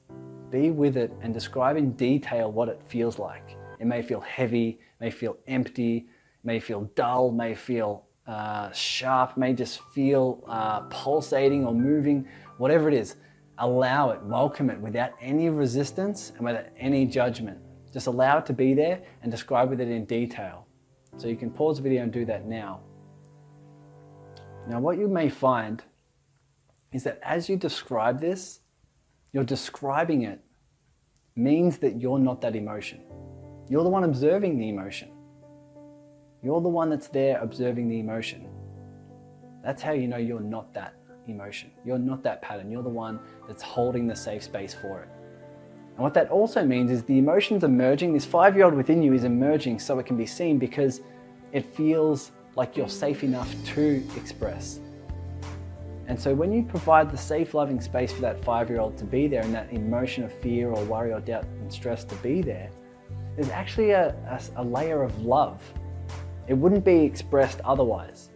be 0.50 0.70
with 0.70 0.96
it 0.96 1.12
and 1.22 1.34
describe 1.34 1.76
in 1.76 1.92
detail 1.92 2.50
what 2.50 2.68
it 2.68 2.80
feels 2.86 3.18
like. 3.18 3.56
It 3.78 3.86
may 3.86 4.02
feel 4.02 4.20
heavy, 4.20 4.80
may 5.00 5.10
feel 5.10 5.36
empty, 5.46 6.06
may 6.44 6.60
feel 6.60 6.82
dull, 6.94 7.30
may 7.30 7.54
feel 7.54 8.04
uh, 8.26 8.70
sharp, 8.72 9.36
may 9.36 9.52
just 9.52 9.80
feel 9.94 10.42
uh, 10.46 10.80
pulsating 10.82 11.64
or 11.64 11.74
moving, 11.74 12.26
whatever 12.58 12.88
it 12.88 12.94
is. 12.94 13.16
Allow 13.58 14.10
it, 14.10 14.22
welcome 14.22 14.70
it 14.70 14.80
without 14.80 15.12
any 15.20 15.48
resistance 15.48 16.32
and 16.36 16.44
without 16.44 16.66
any 16.78 17.06
judgment. 17.06 17.58
Just 17.92 18.06
allow 18.06 18.38
it 18.38 18.46
to 18.46 18.52
be 18.52 18.74
there 18.74 19.02
and 19.22 19.30
describe 19.30 19.70
with 19.70 19.80
it 19.80 19.88
in 19.88 20.04
detail. 20.04 20.66
So 21.16 21.28
you 21.28 21.36
can 21.36 21.50
pause 21.50 21.76
the 21.76 21.82
video 21.82 22.02
and 22.02 22.12
do 22.12 22.24
that 22.26 22.46
now. 22.46 22.80
Now, 24.68 24.80
what 24.80 24.98
you 24.98 25.08
may 25.08 25.28
find 25.28 25.82
is 26.92 27.04
that 27.04 27.20
as 27.22 27.48
you 27.48 27.56
describe 27.56 28.20
this, 28.20 28.60
you're 29.36 29.44
describing 29.44 30.22
it 30.22 30.40
means 31.34 31.76
that 31.76 32.00
you're 32.00 32.18
not 32.18 32.40
that 32.40 32.56
emotion. 32.56 33.02
You're 33.68 33.84
the 33.84 33.90
one 33.90 34.04
observing 34.04 34.56
the 34.58 34.70
emotion. 34.70 35.10
You're 36.42 36.62
the 36.62 36.70
one 36.70 36.88
that's 36.88 37.08
there 37.08 37.38
observing 37.42 37.90
the 37.90 38.00
emotion. 38.00 38.48
That's 39.62 39.82
how 39.82 39.92
you 39.92 40.08
know 40.08 40.16
you're 40.16 40.40
not 40.40 40.72
that 40.72 40.94
emotion. 41.28 41.70
You're 41.84 41.98
not 41.98 42.22
that 42.22 42.40
pattern. 42.40 42.70
You're 42.70 42.82
the 42.82 42.88
one 42.88 43.20
that's 43.46 43.62
holding 43.62 44.06
the 44.06 44.16
safe 44.16 44.42
space 44.42 44.72
for 44.72 45.02
it. 45.02 45.10
And 45.96 45.98
what 45.98 46.14
that 46.14 46.30
also 46.30 46.64
means 46.64 46.90
is 46.90 47.02
the 47.02 47.18
emotion's 47.18 47.62
emerging. 47.62 48.14
This 48.14 48.24
five 48.24 48.56
year 48.56 48.64
old 48.64 48.72
within 48.72 49.02
you 49.02 49.12
is 49.12 49.24
emerging 49.24 49.80
so 49.80 49.98
it 49.98 50.06
can 50.06 50.16
be 50.16 50.24
seen 50.24 50.58
because 50.58 51.02
it 51.52 51.66
feels 51.74 52.32
like 52.54 52.74
you're 52.74 52.88
safe 52.88 53.22
enough 53.22 53.54
to 53.74 54.02
express. 54.16 54.80
And 56.08 56.20
so 56.20 56.34
when 56.34 56.52
you 56.52 56.62
provide 56.62 57.10
the 57.10 57.16
safe, 57.16 57.52
loving 57.52 57.80
space 57.80 58.12
for 58.12 58.20
that 58.20 58.44
five 58.44 58.70
year 58.70 58.80
old 58.80 58.96
to 58.98 59.04
be 59.04 59.26
there 59.26 59.42
and 59.42 59.52
that 59.54 59.72
emotion 59.72 60.22
of 60.22 60.32
fear 60.32 60.70
or 60.70 60.84
worry 60.84 61.12
or 61.12 61.20
doubt 61.20 61.44
and 61.60 61.72
stress 61.72 62.04
to 62.04 62.14
be 62.16 62.42
there, 62.42 62.70
there's 63.34 63.50
actually 63.50 63.90
a, 63.90 64.14
a, 64.28 64.62
a 64.62 64.64
layer 64.64 65.02
of 65.02 65.22
love. 65.22 65.60
It 66.46 66.54
wouldn't 66.54 66.84
be 66.84 67.00
expressed 67.00 67.60
otherwise. 67.64 68.30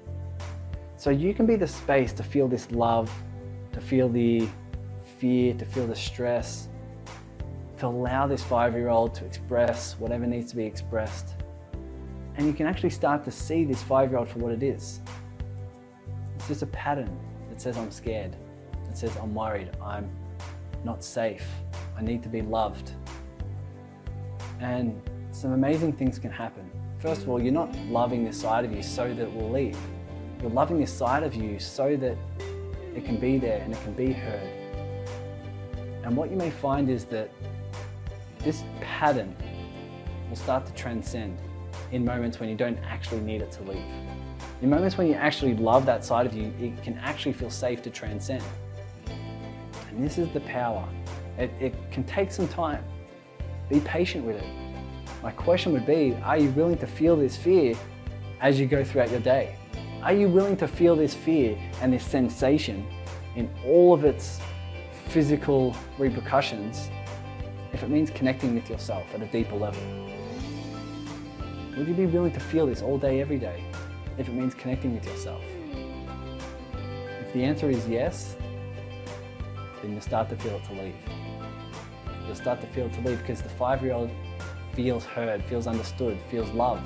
So 0.97 1.11
you 1.11 1.33
can 1.33 1.47
be 1.47 1.57
the 1.57 1.67
space 1.67 2.13
to 2.15 2.23
feel 2.23 2.49
this 2.49 2.71
love, 2.73 3.11
to 3.73 3.81
feel 3.81 4.09
the 4.09 4.49
fear, 5.19 5.55
to 5.55 5.65
feel 5.65 5.87
the 5.87 5.97
stress, 5.97 6.69
to 7.79 7.87
allow 7.87 8.27
this 8.27 8.43
five 8.43 8.75
year 8.75 8.89
old 8.89 9.15
to 9.15 9.25
express 9.25 9.95
whatever 9.99 10.27
needs 10.27 10.51
to 10.51 10.57
be 10.57 10.65
expressed. 10.65 11.35
And 12.37 12.47
you 12.47 12.53
can 12.53 12.67
actually 12.67 12.91
start 12.91 13.25
to 13.25 13.31
see 13.31 13.65
this 13.65 13.83
five 13.83 14.11
year 14.11 14.19
old 14.19 14.29
for 14.29 14.41
what 14.41 14.53
it 14.53 14.63
is. 14.63 15.01
It's 16.35 16.49
just 16.49 16.63
a 16.63 16.67
pattern 16.67 17.17
that 17.61 17.75
says 17.75 17.77
I'm 17.77 17.91
scared, 17.91 18.37
It 18.89 18.97
says 18.97 19.15
I'm 19.19 19.35
worried, 19.35 19.71
I'm 19.83 20.11
not 20.83 21.05
safe, 21.05 21.47
I 21.95 22.01
need 22.01 22.23
to 22.23 22.29
be 22.31 22.41
loved. 22.41 22.93
And 24.61 24.99
some 25.31 25.53
amazing 25.53 25.93
things 25.93 26.19
can 26.19 26.31
happen. 26.31 26.71
First 27.01 27.23
of 27.23 27.29
all, 27.29 27.39
you're 27.39 27.53
not 27.53 27.75
loving 27.89 28.25
this 28.25 28.41
side 28.41 28.65
of 28.65 28.73
you 28.73 28.83
so 28.83 29.13
that 29.13 29.23
it 29.23 29.35
will 29.35 29.51
leave. 29.51 29.77
You're 30.41 30.51
loving 30.51 30.81
this 30.81 30.91
side 30.91 31.23
of 31.23 31.35
you 31.35 31.59
so 31.59 31.97
that 31.97 32.17
it 32.97 33.05
can 33.05 33.21
be 33.21 33.37
there 33.37 33.61
and 33.61 33.75
it 33.75 33.83
can 33.83 33.93
be 33.93 34.13
heard. 34.13 34.49
And 36.03 36.17
what 36.17 36.31
you 36.31 36.37
may 36.37 36.51
find 36.51 36.89
is 36.89 37.05
that 37.07 37.31
this 38.39 38.65
pattern 38.81 39.37
will 40.31 40.37
start 40.37 40.65
to 40.65 40.73
transcend 40.73 41.37
in 41.93 42.07
moments 42.07 42.41
when 42.41 42.49
you 42.49 42.57
don't 42.57 42.79
actually 42.79 43.21
need 43.21 43.43
it 43.43 43.53
to 43.53 43.63
leave. 43.65 44.10
In 44.63 44.69
moments 44.69 44.99
when 44.99 45.07
you 45.07 45.15
actually 45.15 45.55
love 45.55 45.87
that 45.87 46.05
side 46.05 46.27
of 46.27 46.35
you, 46.35 46.53
it 46.61 46.83
can 46.83 46.99
actually 46.99 47.33
feel 47.33 47.49
safe 47.49 47.81
to 47.83 47.91
transcend. 47.91 48.45
And 49.89 50.05
this 50.05 50.19
is 50.19 50.29
the 50.35 50.41
power. 50.41 50.87
It, 51.39 51.51
it 51.59 51.75
can 51.91 52.05
take 52.05 52.31
some 52.31 52.47
time. 52.47 52.85
Be 53.71 53.81
patient 53.81 54.27
with 54.27 54.37
it. 54.37 54.45
My 55.23 55.31
question 55.31 55.73
would 55.73 55.87
be 55.87 56.15
Are 56.25 56.37
you 56.37 56.51
willing 56.51 56.77
to 56.79 56.87
feel 56.87 57.17
this 57.17 57.39
fear 57.39 57.75
as 58.43 58.61
you 58.61 58.67
go 58.67 58.85
throughout 58.85 59.11
your 59.11 59.21
day? 59.21 59.57
Are 60.03 60.13
you 60.13 60.29
willing 60.29 60.59
to 60.59 60.69
feel 60.69 60.95
this 60.95 61.15
fear 61.15 61.59
and 61.81 61.91
this 61.91 62.05
sensation 62.05 62.87
in 63.37 63.49
all 63.65 63.95
of 63.95 64.05
its 64.05 64.41
physical 65.09 65.75
repercussions 65.99 66.91
if 67.73 67.83
it 67.83 67.89
means 67.89 68.11
connecting 68.11 68.55
with 68.55 68.69
yourself 68.69 69.07
at 69.15 69.23
a 69.23 69.27
deeper 69.27 69.57
level? 69.57 69.83
Would 71.79 71.89
you 71.89 71.95
be 71.95 72.07
willing 72.07 72.33
to 72.33 72.41
feel 72.41 72.67
this 72.67 72.83
all 72.83 72.99
day, 72.99 73.23
every 73.23 73.39
day 73.39 73.65
if 74.21 74.29
it 74.29 74.35
means 74.35 74.55
connecting 74.55 74.95
with 74.95 75.05
yourself? 75.07 75.43
If 77.21 77.33
the 77.33 77.43
answer 77.43 77.71
is 77.71 77.89
yes, 77.89 78.37
then 79.81 79.93
you'll 79.93 80.01
start 80.03 80.29
to 80.29 80.37
feel 80.37 80.57
it 80.57 80.65
to 80.65 80.73
leave. 80.73 80.95
You'll 82.27 82.35
start 82.35 82.61
to 82.61 82.67
feel 82.69 82.87
it 82.87 82.93
to 82.93 83.01
leave 83.01 83.19
because 83.19 83.41
the 83.41 83.49
five 83.49 83.83
year 83.83 83.95
old 83.95 84.11
feels 84.75 85.05
heard, 85.05 85.43
feels 85.45 85.67
understood, 85.67 86.19
feels 86.31 86.51
loved. 86.51 86.85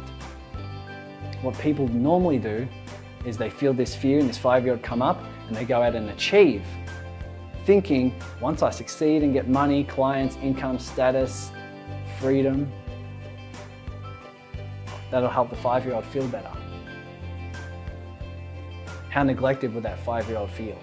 What 1.43 1.59
people 1.59 1.89
normally 1.89 2.39
do 2.39 2.69
is 3.27 3.37
they 3.37 3.51
feel 3.51 3.73
this 3.73 3.95
fear 3.97 4.21
and 4.21 4.29
this 4.29 4.39
five 4.39 4.65
year 4.65 4.75
old 4.75 4.83
come 4.83 5.03
up 5.03 5.21
and 5.49 5.57
they 5.57 5.65
go 5.65 5.83
out 5.83 5.95
and 5.95 6.09
achieve, 6.11 6.63
thinking 7.67 8.15
once 8.41 8.63
I 8.63 8.71
succeed 8.71 9.23
and 9.23 9.33
get 9.33 9.49
money, 9.49 9.83
clients, 9.83 10.37
income, 10.37 10.79
status, 10.79 11.51
freedom, 12.21 12.71
that'll 15.11 15.29
help 15.29 15.51
the 15.51 15.57
five 15.57 15.85
year 15.85 15.95
old 15.95 16.05
feel 16.07 16.29
better. 16.29 16.51
How 19.15 19.23
neglected 19.23 19.73
would 19.75 19.85
that 19.85 20.01
five 20.01 20.29
year 20.29 20.39
old 20.39 20.51
feel? 20.51 20.75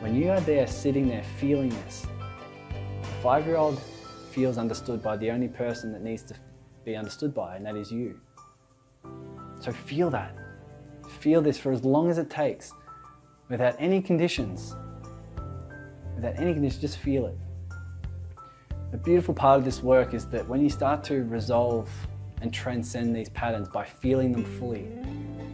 When 0.00 0.14
you 0.14 0.30
are 0.30 0.40
there 0.40 0.66
sitting 0.66 1.06
there 1.06 1.22
feeling 1.38 1.68
this, 1.68 2.06
the 3.02 3.08
five 3.22 3.44
year 3.44 3.56
old 3.56 3.78
feels 4.30 4.56
understood 4.56 5.02
by 5.02 5.18
the 5.18 5.30
only 5.30 5.48
person 5.48 5.92
that 5.92 6.02
needs 6.02 6.22
to 6.22 6.34
be 6.82 6.96
understood 6.96 7.34
by, 7.34 7.56
and 7.56 7.66
that 7.66 7.76
is 7.76 7.92
you. 7.92 8.18
So 9.60 9.72
feel 9.72 10.08
that. 10.12 10.34
Feel 11.20 11.42
this 11.42 11.58
for 11.58 11.70
as 11.70 11.84
long 11.84 12.08
as 12.08 12.16
it 12.16 12.30
takes, 12.30 12.72
without 13.50 13.76
any 13.78 14.00
conditions. 14.00 14.74
Without 16.14 16.38
any 16.38 16.54
conditions, 16.54 16.80
just 16.80 16.96
feel 16.96 17.26
it. 17.26 17.36
The 18.90 18.96
beautiful 18.96 19.34
part 19.34 19.58
of 19.58 19.66
this 19.66 19.82
work 19.82 20.14
is 20.14 20.24
that 20.28 20.48
when 20.48 20.62
you 20.62 20.70
start 20.70 21.04
to 21.04 21.24
resolve 21.24 21.90
and 22.40 22.50
transcend 22.54 23.14
these 23.14 23.28
patterns 23.28 23.68
by 23.68 23.84
feeling 23.84 24.32
them 24.32 24.46
fully, 24.58 24.88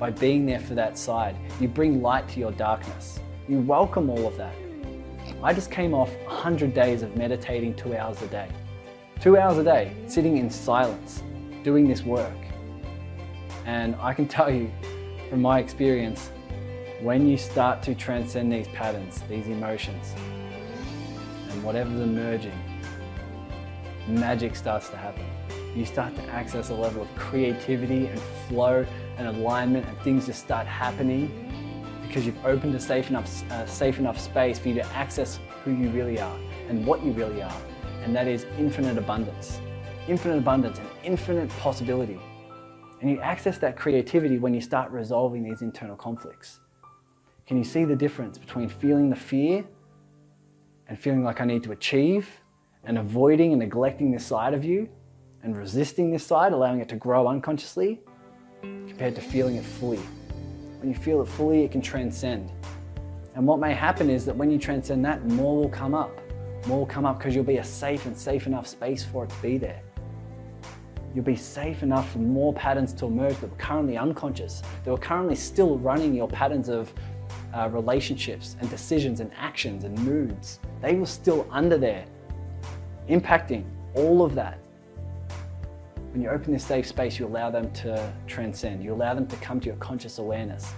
by 0.00 0.10
being 0.10 0.46
there 0.46 0.58
for 0.58 0.74
that 0.74 0.96
side, 0.96 1.36
you 1.60 1.68
bring 1.68 2.00
light 2.00 2.26
to 2.30 2.40
your 2.40 2.52
darkness. 2.52 3.20
You 3.46 3.58
welcome 3.58 4.08
all 4.08 4.26
of 4.26 4.34
that. 4.38 4.54
I 5.42 5.52
just 5.52 5.70
came 5.70 5.92
off 5.92 6.10
100 6.24 6.72
days 6.72 7.02
of 7.02 7.14
meditating 7.18 7.74
two 7.74 7.94
hours 7.94 8.20
a 8.22 8.26
day. 8.28 8.48
Two 9.20 9.36
hours 9.36 9.58
a 9.58 9.62
day, 9.62 9.94
sitting 10.06 10.38
in 10.38 10.48
silence, 10.48 11.22
doing 11.62 11.86
this 11.86 12.02
work. 12.02 12.32
And 13.66 13.94
I 13.96 14.14
can 14.14 14.26
tell 14.26 14.50
you 14.50 14.70
from 15.28 15.42
my 15.42 15.58
experience, 15.58 16.30
when 17.02 17.26
you 17.26 17.36
start 17.36 17.82
to 17.82 17.94
transcend 17.94 18.50
these 18.50 18.68
patterns, 18.68 19.22
these 19.28 19.48
emotions, 19.48 20.14
and 21.50 21.62
whatever's 21.62 22.00
emerging, 22.00 22.58
magic 24.08 24.56
starts 24.56 24.88
to 24.88 24.96
happen. 24.96 25.26
You 25.76 25.84
start 25.84 26.16
to 26.16 26.22
access 26.30 26.70
a 26.70 26.74
level 26.74 27.02
of 27.02 27.14
creativity 27.16 28.06
and 28.06 28.18
flow 28.48 28.86
and 29.20 29.36
alignment, 29.36 29.86
and 29.86 29.98
things 30.00 30.26
just 30.26 30.40
start 30.40 30.66
happening 30.66 31.30
because 32.06 32.26
you've 32.26 32.44
opened 32.44 32.74
a 32.74 32.80
safe 32.80 33.10
enough, 33.10 33.50
uh, 33.52 33.66
safe 33.66 33.98
enough 33.98 34.18
space 34.18 34.58
for 34.58 34.68
you 34.68 34.74
to 34.74 34.86
access 34.86 35.38
who 35.62 35.72
you 35.72 35.90
really 35.90 36.18
are 36.18 36.38
and 36.68 36.84
what 36.84 37.04
you 37.04 37.12
really 37.12 37.42
are, 37.42 37.60
and 38.02 38.16
that 38.16 38.26
is 38.26 38.46
infinite 38.58 38.98
abundance. 38.98 39.60
Infinite 40.08 40.38
abundance 40.38 40.78
and 40.78 40.88
infinite 41.04 41.48
possibility. 41.60 42.18
And 43.00 43.10
you 43.10 43.20
access 43.20 43.58
that 43.58 43.76
creativity 43.76 44.38
when 44.38 44.54
you 44.54 44.60
start 44.60 44.90
resolving 44.90 45.44
these 45.44 45.62
internal 45.62 45.96
conflicts. 45.96 46.60
Can 47.46 47.56
you 47.56 47.64
see 47.64 47.84
the 47.84 47.96
difference 47.96 48.38
between 48.38 48.68
feeling 48.68 49.10
the 49.10 49.16
fear 49.16 49.64
and 50.88 50.98
feeling 50.98 51.22
like 51.22 51.40
I 51.40 51.44
need 51.44 51.62
to 51.64 51.72
achieve 51.72 52.28
and 52.84 52.98
avoiding 52.98 53.52
and 53.52 53.60
neglecting 53.60 54.10
this 54.10 54.24
side 54.24 54.54
of 54.54 54.64
you 54.64 54.88
and 55.42 55.56
resisting 55.56 56.10
this 56.10 56.26
side, 56.26 56.52
allowing 56.52 56.80
it 56.80 56.88
to 56.88 56.96
grow 56.96 57.28
unconsciously, 57.28 58.00
compared 58.62 59.14
to 59.14 59.20
feeling 59.20 59.56
it 59.56 59.64
fully? 59.64 60.00
When 60.80 60.88
you 60.88 60.94
feel 60.94 61.20
it 61.22 61.28
fully, 61.28 61.64
it 61.64 61.72
can 61.72 61.82
transcend. 61.82 62.50
And 63.34 63.46
what 63.46 63.60
may 63.60 63.74
happen 63.74 64.10
is 64.10 64.24
that 64.26 64.36
when 64.36 64.50
you 64.50 64.58
transcend 64.58 65.04
that, 65.04 65.24
more 65.26 65.56
will 65.56 65.68
come 65.68 65.94
up. 65.94 66.10
More 66.66 66.80
will 66.80 66.86
come 66.86 67.06
up 67.06 67.18
because 67.18 67.34
you'll 67.34 67.44
be 67.44 67.58
a 67.58 67.64
safe 67.64 68.06
and 68.06 68.16
safe 68.16 68.46
enough 68.46 68.66
space 68.66 69.04
for 69.04 69.24
it 69.24 69.30
to 69.30 69.42
be 69.42 69.58
there. 69.58 69.80
You'll 71.14 71.24
be 71.24 71.36
safe 71.36 71.82
enough 71.82 72.12
for 72.12 72.18
more 72.18 72.52
patterns 72.54 72.92
to 72.94 73.06
emerge 73.06 73.36
that 73.38 73.50
were 73.50 73.56
currently 73.56 73.96
unconscious, 73.96 74.62
that 74.84 74.90
were 74.90 74.98
currently 74.98 75.34
still 75.34 75.78
running 75.78 76.14
your 76.14 76.28
patterns 76.28 76.68
of 76.68 76.92
uh, 77.52 77.68
relationships 77.72 78.56
and 78.60 78.70
decisions 78.70 79.20
and 79.20 79.30
actions 79.36 79.84
and 79.84 79.98
moods. 80.00 80.60
They 80.80 80.94
were 80.94 81.06
still 81.06 81.48
under 81.50 81.78
there, 81.78 82.04
impacting 83.08 83.64
all 83.94 84.22
of 84.24 84.34
that. 84.36 84.58
When 86.12 86.22
you 86.22 86.28
open 86.28 86.52
this 86.52 86.64
safe 86.64 86.86
space, 86.86 87.20
you 87.20 87.26
allow 87.26 87.50
them 87.50 87.70
to 87.72 88.12
transcend. 88.26 88.82
You 88.82 88.94
allow 88.94 89.14
them 89.14 89.28
to 89.28 89.36
come 89.36 89.60
to 89.60 89.66
your 89.66 89.76
conscious 89.76 90.18
awareness. 90.18 90.72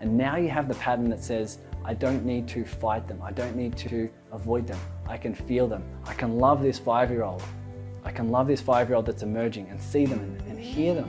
And 0.00 0.16
now 0.16 0.36
you 0.36 0.48
have 0.48 0.68
the 0.68 0.76
pattern 0.76 1.08
that 1.10 1.24
says, 1.24 1.58
I 1.84 1.94
don't 1.94 2.24
need 2.24 2.46
to 2.48 2.64
fight 2.64 3.08
them. 3.08 3.20
I 3.20 3.32
don't 3.32 3.56
need 3.56 3.76
to 3.78 4.08
avoid 4.30 4.66
them. 4.66 4.78
I 5.08 5.16
can 5.16 5.34
feel 5.34 5.66
them. 5.66 5.82
I 6.04 6.14
can 6.14 6.38
love 6.38 6.62
this 6.62 6.78
five 6.78 7.10
year 7.10 7.24
old. 7.24 7.42
I 8.04 8.12
can 8.12 8.28
love 8.28 8.46
this 8.46 8.60
five 8.60 8.88
year 8.88 8.96
old 8.96 9.06
that's 9.06 9.24
emerging 9.24 9.68
and 9.70 9.80
see 9.80 10.06
them 10.06 10.20
and, 10.20 10.40
and 10.42 10.60
hear 10.60 10.94
them 10.94 11.08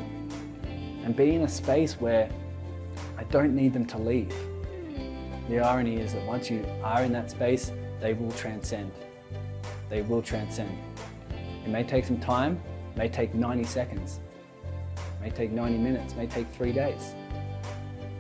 and 1.03 1.15
be 1.15 1.35
in 1.35 1.43
a 1.43 1.47
space 1.47 1.93
where 2.01 2.29
I 3.17 3.25
don't 3.25 3.55
need 3.55 3.73
them 3.73 3.85
to 3.85 3.97
leave. 3.99 4.33
The 5.49 5.59
irony 5.59 5.97
is 5.97 6.13
that 6.13 6.25
once 6.25 6.49
you 6.49 6.65
are 6.83 7.03
in 7.03 7.13
that 7.13 7.29
space, 7.29 7.71
they 8.01 8.13
will 8.13 8.31
transcend. 8.31 8.91
They 9.89 10.01
will 10.01 10.21
transcend. 10.21 10.75
It 11.63 11.69
may 11.69 11.83
take 11.83 12.05
some 12.05 12.19
time, 12.19 12.59
may 12.97 13.07
take 13.07 13.33
90 13.35 13.63
seconds, 13.63 14.19
may 15.21 15.29
take 15.29 15.51
90 15.51 15.77
minutes, 15.77 16.15
may 16.15 16.27
take 16.27 16.47
three 16.53 16.71
days. 16.71 17.13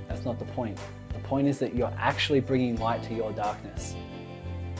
That's 0.07 0.23
not 0.23 0.39
the 0.39 0.45
point. 0.45 0.77
The 1.13 1.19
point 1.19 1.47
is 1.47 1.59
that 1.59 1.75
you're 1.75 1.93
actually 1.97 2.39
bringing 2.39 2.77
light 2.77 3.01
to 3.03 3.13
your 3.13 3.31
darkness. 3.31 3.95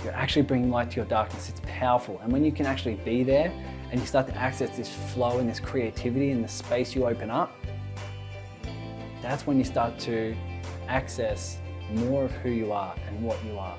You're 0.03 0.13
actually 0.13 0.43
bringing 0.43 0.69
light 0.69 0.91
to 0.91 0.97
your 0.97 1.05
darkness. 1.05 1.49
It's 1.49 1.61
powerful. 1.65 2.19
And 2.23 2.31
when 2.31 2.45
you 2.45 2.51
can 2.51 2.67
actually 2.67 2.95
be 2.95 3.23
there 3.23 3.51
and 3.91 3.99
you 3.99 4.05
start 4.05 4.27
to 4.27 4.37
access 4.37 4.77
this 4.77 4.93
flow 5.13 5.39
and 5.39 5.49
this 5.49 5.59
creativity 5.59 6.31
and 6.31 6.43
the 6.43 6.47
space 6.47 6.95
you 6.95 7.07
open 7.07 7.31
up, 7.31 7.51
that's 9.21 9.47
when 9.47 9.57
you 9.57 9.63
start 9.63 9.97
to 9.99 10.35
access 10.87 11.57
more 11.89 12.25
of 12.25 12.31
who 12.31 12.49
you 12.49 12.71
are 12.71 12.95
and 13.07 13.23
what 13.23 13.43
you 13.43 13.57
are. 13.57 13.77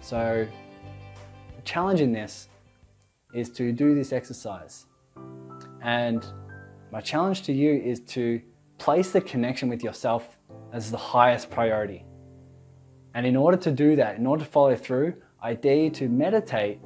So, 0.00 0.46
the 1.56 1.62
challenge 1.62 2.00
in 2.00 2.12
this 2.12 2.48
is 3.32 3.50
to 3.50 3.72
do 3.72 3.94
this 3.94 4.12
exercise. 4.12 4.85
And 5.82 6.26
my 6.92 7.00
challenge 7.00 7.42
to 7.42 7.52
you 7.52 7.72
is 7.72 8.00
to 8.00 8.40
place 8.78 9.10
the 9.10 9.20
connection 9.20 9.68
with 9.68 9.82
yourself 9.82 10.38
as 10.72 10.90
the 10.90 10.96
highest 10.96 11.50
priority. 11.50 12.04
And 13.14 13.26
in 13.26 13.36
order 13.36 13.56
to 13.58 13.70
do 13.70 13.96
that, 13.96 14.16
in 14.16 14.26
order 14.26 14.44
to 14.44 14.50
follow 14.50 14.76
through, 14.76 15.14
I 15.40 15.54
dare 15.54 15.76
you 15.76 15.90
to 15.90 16.08
meditate 16.08 16.80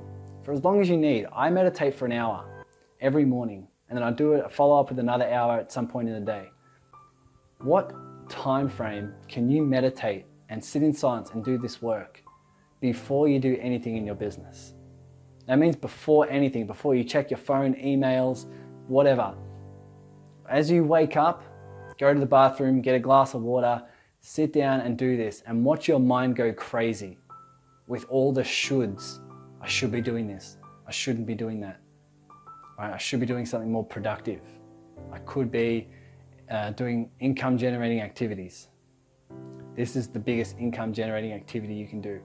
for 0.45 0.53
as 0.53 0.65
long 0.65 0.81
as 0.81 0.89
you 0.89 0.97
need. 0.97 1.27
I 1.35 1.51
meditate 1.51 1.95
for 1.95 2.07
an 2.07 2.13
hour 2.13 2.65
every 3.01 3.25
morning, 3.25 3.67
and 3.89 3.97
then 3.97 4.03
I 4.03 4.11
do 4.13 4.35
it, 4.35 4.53
follow 4.53 4.79
up 4.79 4.91
with 4.91 4.99
another 4.99 5.29
hour 5.29 5.59
at 5.59 5.73
some 5.73 5.89
point 5.89 6.09
in 6.09 6.15
the 6.15 6.21
day. 6.21 6.49
What 7.59 7.93
time 8.29 8.69
frame 8.69 9.13
can 9.29 9.51
you 9.51 9.63
meditate 9.63 10.27
and 10.49 10.65
sit 10.65 10.83
in 10.83 10.93
silence 10.93 11.31
and 11.31 11.45
do 11.45 11.59
this 11.59 11.83
work 11.83 12.23
before 12.81 13.29
you 13.29 13.39
do 13.39 13.59
anything 13.61 13.97
in 13.97 14.07
your 14.07 14.15
business? 14.15 14.75
That 15.47 15.59
means 15.59 15.75
before 15.75 16.29
anything, 16.31 16.67
before 16.67 16.95
you 16.95 17.03
check 17.03 17.31
your 17.31 17.39
phone, 17.39 17.75
emails, 17.75 18.47
whatever. 18.91 19.35
As 20.49 20.71
you 20.71 20.85
wake 20.85 21.17
up, 21.17 21.43
go 21.99 22.13
to 22.13 22.19
the 22.19 22.27
bathroom, 22.27 22.83
get 22.83 22.95
a 22.95 22.99
glass 22.99 23.35
of 23.35 23.43
water, 23.43 23.83
sit 24.21 24.53
down 24.53 24.81
and 24.81 24.99
do 24.99 25.17
this 25.17 25.43
and 25.47 25.65
watch 25.65 25.89
your 25.89 26.01
mind 26.01 26.37
go 26.37 26.53
crazy 26.53 27.17
with 27.87 28.05
all 28.11 28.33
the 28.33 28.43
shoulds. 28.43 29.21
I 29.61 29.69
should 29.69 29.93
be 29.93 30.01
doing 30.01 30.27
this. 30.27 30.57
I 30.87 30.91
shouldn't 30.91 31.27
be 31.27 31.35
doing 31.35 31.61
that. 31.61 31.81
Right? 32.79 32.93
I 32.93 32.99
should 32.99 33.21
be 33.21 33.27
doing 33.27 33.47
something 33.47 33.71
more 33.71 33.85
productive. 33.85 34.41
I 35.13 35.19
could 35.21 35.51
be 35.51 35.89
uh, 36.51 36.71
doing 36.71 37.11
income 37.21 37.57
generating 37.57 38.01
activities. 38.01 38.69
This 39.77 39.97
is 39.97 40.09
the 40.09 40.19
biggest 40.19 40.59
income 40.59 40.93
generating 40.93 41.33
activity 41.33 41.75
you 41.75 41.87
can 41.87 42.01
do. 42.01 42.21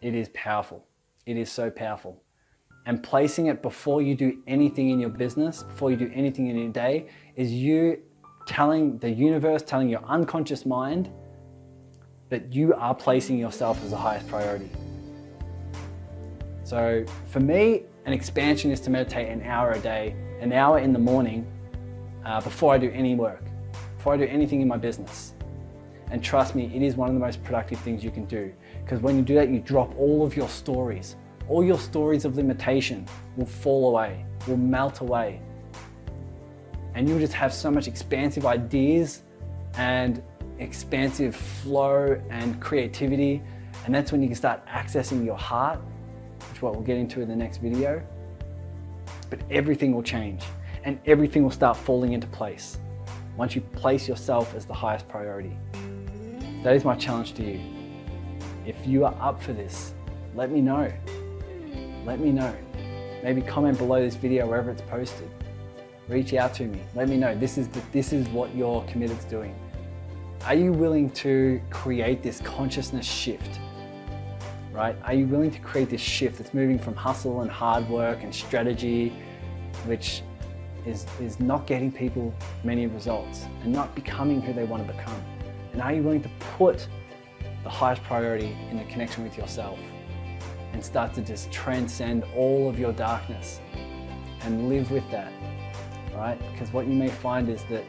It 0.00 0.14
is 0.14 0.28
powerful. 0.34 0.86
It 1.26 1.36
is 1.36 1.50
so 1.50 1.70
powerful. 1.70 2.23
And 2.86 3.02
placing 3.02 3.46
it 3.46 3.62
before 3.62 4.02
you 4.02 4.14
do 4.14 4.42
anything 4.46 4.90
in 4.90 5.00
your 5.00 5.10
business, 5.10 5.62
before 5.62 5.90
you 5.90 5.96
do 5.96 6.10
anything 6.14 6.48
in 6.48 6.56
your 6.56 6.68
day, 6.68 7.08
is 7.34 7.50
you 7.50 8.00
telling 8.46 8.98
the 8.98 9.10
universe, 9.10 9.62
telling 9.62 9.88
your 9.88 10.04
unconscious 10.04 10.66
mind 10.66 11.10
that 12.28 12.52
you 12.52 12.74
are 12.74 12.94
placing 12.94 13.38
yourself 13.38 13.82
as 13.84 13.90
the 13.90 13.96
highest 13.96 14.28
priority. 14.28 14.68
So 16.64 17.04
for 17.26 17.40
me, 17.40 17.84
an 18.06 18.12
expansion 18.12 18.70
is 18.70 18.80
to 18.80 18.90
meditate 18.90 19.28
an 19.28 19.42
hour 19.42 19.72
a 19.72 19.78
day, 19.78 20.14
an 20.40 20.52
hour 20.52 20.78
in 20.78 20.92
the 20.92 20.98
morning 20.98 21.46
uh, 22.24 22.40
before 22.40 22.74
I 22.74 22.78
do 22.78 22.90
any 22.90 23.14
work, 23.14 23.44
before 23.96 24.14
I 24.14 24.16
do 24.16 24.24
anything 24.24 24.60
in 24.60 24.68
my 24.68 24.76
business. 24.76 25.34
And 26.10 26.22
trust 26.22 26.54
me, 26.54 26.70
it 26.74 26.82
is 26.82 26.96
one 26.96 27.08
of 27.08 27.14
the 27.14 27.20
most 27.20 27.42
productive 27.44 27.78
things 27.80 28.04
you 28.04 28.10
can 28.10 28.26
do. 28.26 28.52
Because 28.82 29.00
when 29.00 29.16
you 29.16 29.22
do 29.22 29.34
that, 29.34 29.48
you 29.48 29.60
drop 29.60 29.94
all 29.98 30.24
of 30.24 30.36
your 30.36 30.48
stories. 30.48 31.16
All 31.48 31.62
your 31.62 31.78
stories 31.78 32.24
of 32.24 32.36
limitation 32.36 33.06
will 33.36 33.46
fall 33.46 33.90
away, 33.90 34.24
will 34.46 34.56
melt 34.56 35.00
away. 35.00 35.40
And 36.94 37.08
you'll 37.08 37.18
just 37.18 37.34
have 37.34 37.52
so 37.52 37.70
much 37.70 37.86
expansive 37.86 38.46
ideas 38.46 39.22
and 39.76 40.22
expansive 40.58 41.36
flow 41.36 42.20
and 42.30 42.60
creativity. 42.60 43.42
And 43.84 43.94
that's 43.94 44.12
when 44.12 44.22
you 44.22 44.28
can 44.28 44.36
start 44.36 44.66
accessing 44.66 45.24
your 45.24 45.36
heart, 45.36 45.80
which 46.48 46.56
is 46.56 46.62
what 46.62 46.74
we'll 46.74 46.84
get 46.84 46.96
into 46.96 47.20
in 47.20 47.28
the 47.28 47.36
next 47.36 47.58
video. 47.58 48.02
But 49.28 49.40
everything 49.50 49.92
will 49.94 50.02
change 50.02 50.44
and 50.84 50.98
everything 51.06 51.42
will 51.42 51.50
start 51.50 51.76
falling 51.76 52.12
into 52.12 52.26
place 52.28 52.78
once 53.36 53.54
you 53.54 53.60
place 53.60 54.08
yourself 54.08 54.54
as 54.54 54.64
the 54.64 54.74
highest 54.74 55.08
priority. 55.08 55.56
That 56.62 56.76
is 56.76 56.84
my 56.84 56.94
challenge 56.94 57.34
to 57.34 57.42
you. 57.42 57.60
If 58.64 58.76
you 58.86 59.04
are 59.04 59.14
up 59.20 59.42
for 59.42 59.52
this, 59.52 59.92
let 60.34 60.50
me 60.50 60.60
know. 60.60 60.90
Let 62.04 62.20
me 62.20 62.32
know. 62.32 62.54
Maybe 63.22 63.40
comment 63.40 63.78
below 63.78 64.02
this 64.02 64.14
video 64.14 64.46
wherever 64.46 64.70
it's 64.70 64.82
posted. 64.82 65.30
Reach 66.06 66.34
out 66.34 66.52
to 66.54 66.64
me. 66.64 66.80
Let 66.94 67.08
me 67.08 67.16
know 67.16 67.34
this 67.34 67.56
is 67.56 67.66
the, 67.68 67.80
this 67.92 68.12
is 68.12 68.28
what 68.28 68.54
you're 68.54 68.84
committed 68.84 69.18
to 69.20 69.28
doing. 69.28 69.54
Are 70.44 70.54
you 70.54 70.72
willing 70.72 71.08
to 71.10 71.62
create 71.70 72.22
this 72.22 72.42
consciousness 72.42 73.06
shift? 73.06 73.58
Right? 74.70 74.96
Are 75.04 75.14
you 75.14 75.26
willing 75.26 75.50
to 75.50 75.58
create 75.60 75.88
this 75.88 76.02
shift 76.02 76.36
that's 76.36 76.52
moving 76.52 76.78
from 76.78 76.94
hustle 76.94 77.40
and 77.40 77.50
hard 77.50 77.88
work 77.88 78.22
and 78.22 78.34
strategy, 78.34 79.14
which 79.86 80.22
is, 80.84 81.06
is 81.20 81.40
not 81.40 81.66
getting 81.66 81.90
people 81.90 82.34
many 82.64 82.86
results 82.86 83.46
and 83.62 83.72
not 83.72 83.94
becoming 83.94 84.42
who 84.42 84.52
they 84.52 84.64
want 84.64 84.86
to 84.86 84.92
become? 84.92 85.24
And 85.72 85.80
are 85.80 85.94
you 85.94 86.02
willing 86.02 86.22
to 86.22 86.30
put 86.58 86.86
the 87.62 87.70
highest 87.70 88.02
priority 88.02 88.54
in 88.70 88.76
the 88.76 88.84
connection 88.84 89.24
with 89.24 89.38
yourself 89.38 89.78
and 90.74 90.84
start 90.84 91.14
to 91.14 91.20
just 91.22 91.52
transcend 91.52 92.24
all 92.34 92.68
of 92.68 92.80
your 92.80 92.92
darkness 92.92 93.60
and 94.40 94.68
live 94.68 94.90
with 94.90 95.08
that, 95.12 95.32
right? 96.12 96.36
Because 96.52 96.72
what 96.72 96.86
you 96.88 96.94
may 96.94 97.08
find 97.08 97.48
is 97.48 97.62
that 97.70 97.84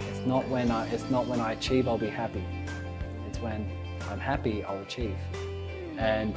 it's 0.00 0.26
not 0.26 0.46
when 0.48 0.68
I, 0.72 0.88
it's 0.88 1.08
not 1.10 1.28
when 1.28 1.40
I 1.40 1.52
achieve 1.52 1.86
I'll 1.86 1.96
be 1.96 2.08
happy. 2.08 2.44
It's 3.28 3.38
when 3.38 3.70
I'm 4.10 4.18
happy 4.18 4.64
I'll 4.64 4.82
achieve. 4.82 5.16
And 5.96 6.36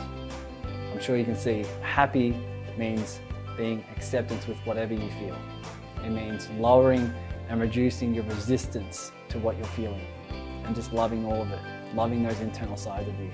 I'm 0.94 1.02
sure 1.02 1.18
you 1.18 1.26
can 1.26 1.36
see 1.36 1.66
happy 1.82 2.38
means 2.78 3.20
being 3.58 3.84
acceptance 3.96 4.48
with 4.48 4.58
whatever 4.68 4.94
you 4.94 5.10
feel. 5.20 5.36
It 6.06 6.12
means 6.12 6.48
lowering 6.60 7.12
and 7.50 7.60
reducing 7.60 8.14
your 8.14 8.24
resistance 8.26 9.12
to 9.30 9.40
what 9.40 9.58
you're 9.58 9.66
feeling 9.66 10.06
and 10.64 10.76
just 10.76 10.94
loving 10.94 11.26
all 11.26 11.42
of 11.42 11.50
it, 11.52 11.60
loving 11.96 12.22
those 12.22 12.40
internal 12.40 12.78
sides 12.78 13.10
of 13.10 13.20
you. 13.20 13.32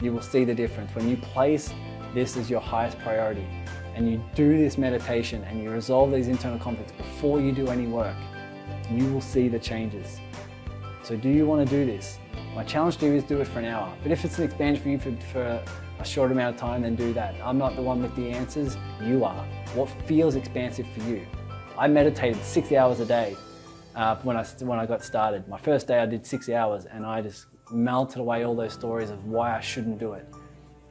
You 0.00 0.14
will 0.14 0.22
see 0.22 0.44
the 0.44 0.54
difference. 0.54 0.94
When 0.94 1.10
you 1.10 1.18
place 1.18 1.74
this 2.14 2.36
is 2.36 2.50
your 2.50 2.60
highest 2.60 2.98
priority 2.98 3.46
and 3.94 4.10
you 4.10 4.22
do 4.34 4.56
this 4.56 4.78
meditation 4.78 5.44
and 5.44 5.62
you 5.62 5.70
resolve 5.70 6.10
these 6.12 6.28
internal 6.28 6.58
conflicts 6.58 6.92
before 6.92 7.40
you 7.40 7.52
do 7.52 7.68
any 7.68 7.86
work, 7.86 8.16
you 8.90 9.06
will 9.12 9.20
see 9.20 9.48
the 9.48 9.58
changes. 9.58 10.18
So, 11.02 11.16
do 11.16 11.28
you 11.28 11.46
want 11.46 11.68
to 11.68 11.74
do 11.74 11.84
this? 11.84 12.18
My 12.54 12.64
challenge 12.64 12.96
to 12.98 13.06
you 13.06 13.14
is 13.14 13.24
do 13.24 13.40
it 13.40 13.46
for 13.46 13.58
an 13.58 13.66
hour. 13.66 13.92
But 14.02 14.12
if 14.12 14.24
it's 14.24 14.38
an 14.38 14.44
expansion 14.44 14.82
for 14.82 14.88
you 14.88 14.98
for, 14.98 15.26
for 15.32 15.64
a 15.98 16.04
short 16.04 16.32
amount 16.32 16.54
of 16.54 16.60
time, 16.60 16.82
then 16.82 16.94
do 16.94 17.12
that. 17.12 17.34
I'm 17.42 17.58
not 17.58 17.76
the 17.76 17.82
one 17.82 18.02
with 18.02 18.14
the 18.16 18.30
answers, 18.30 18.76
you 19.02 19.24
are. 19.24 19.44
What 19.74 19.88
feels 20.06 20.34
expansive 20.34 20.86
for 20.94 21.02
you? 21.02 21.26
I 21.78 21.88
meditated 21.88 22.42
six 22.42 22.72
hours 22.72 23.00
a 23.00 23.06
day 23.06 23.36
uh, 23.94 24.16
when, 24.22 24.36
I, 24.36 24.44
when 24.60 24.78
I 24.78 24.86
got 24.86 25.04
started. 25.04 25.46
My 25.48 25.58
first 25.58 25.86
day 25.86 25.98
I 25.98 26.06
did 26.06 26.26
six 26.26 26.48
hours 26.48 26.86
and 26.86 27.04
I 27.04 27.22
just 27.22 27.46
melted 27.70 28.18
away 28.18 28.44
all 28.44 28.54
those 28.54 28.72
stories 28.72 29.10
of 29.10 29.24
why 29.26 29.56
I 29.56 29.60
shouldn't 29.60 29.98
do 29.98 30.12
it. 30.14 30.26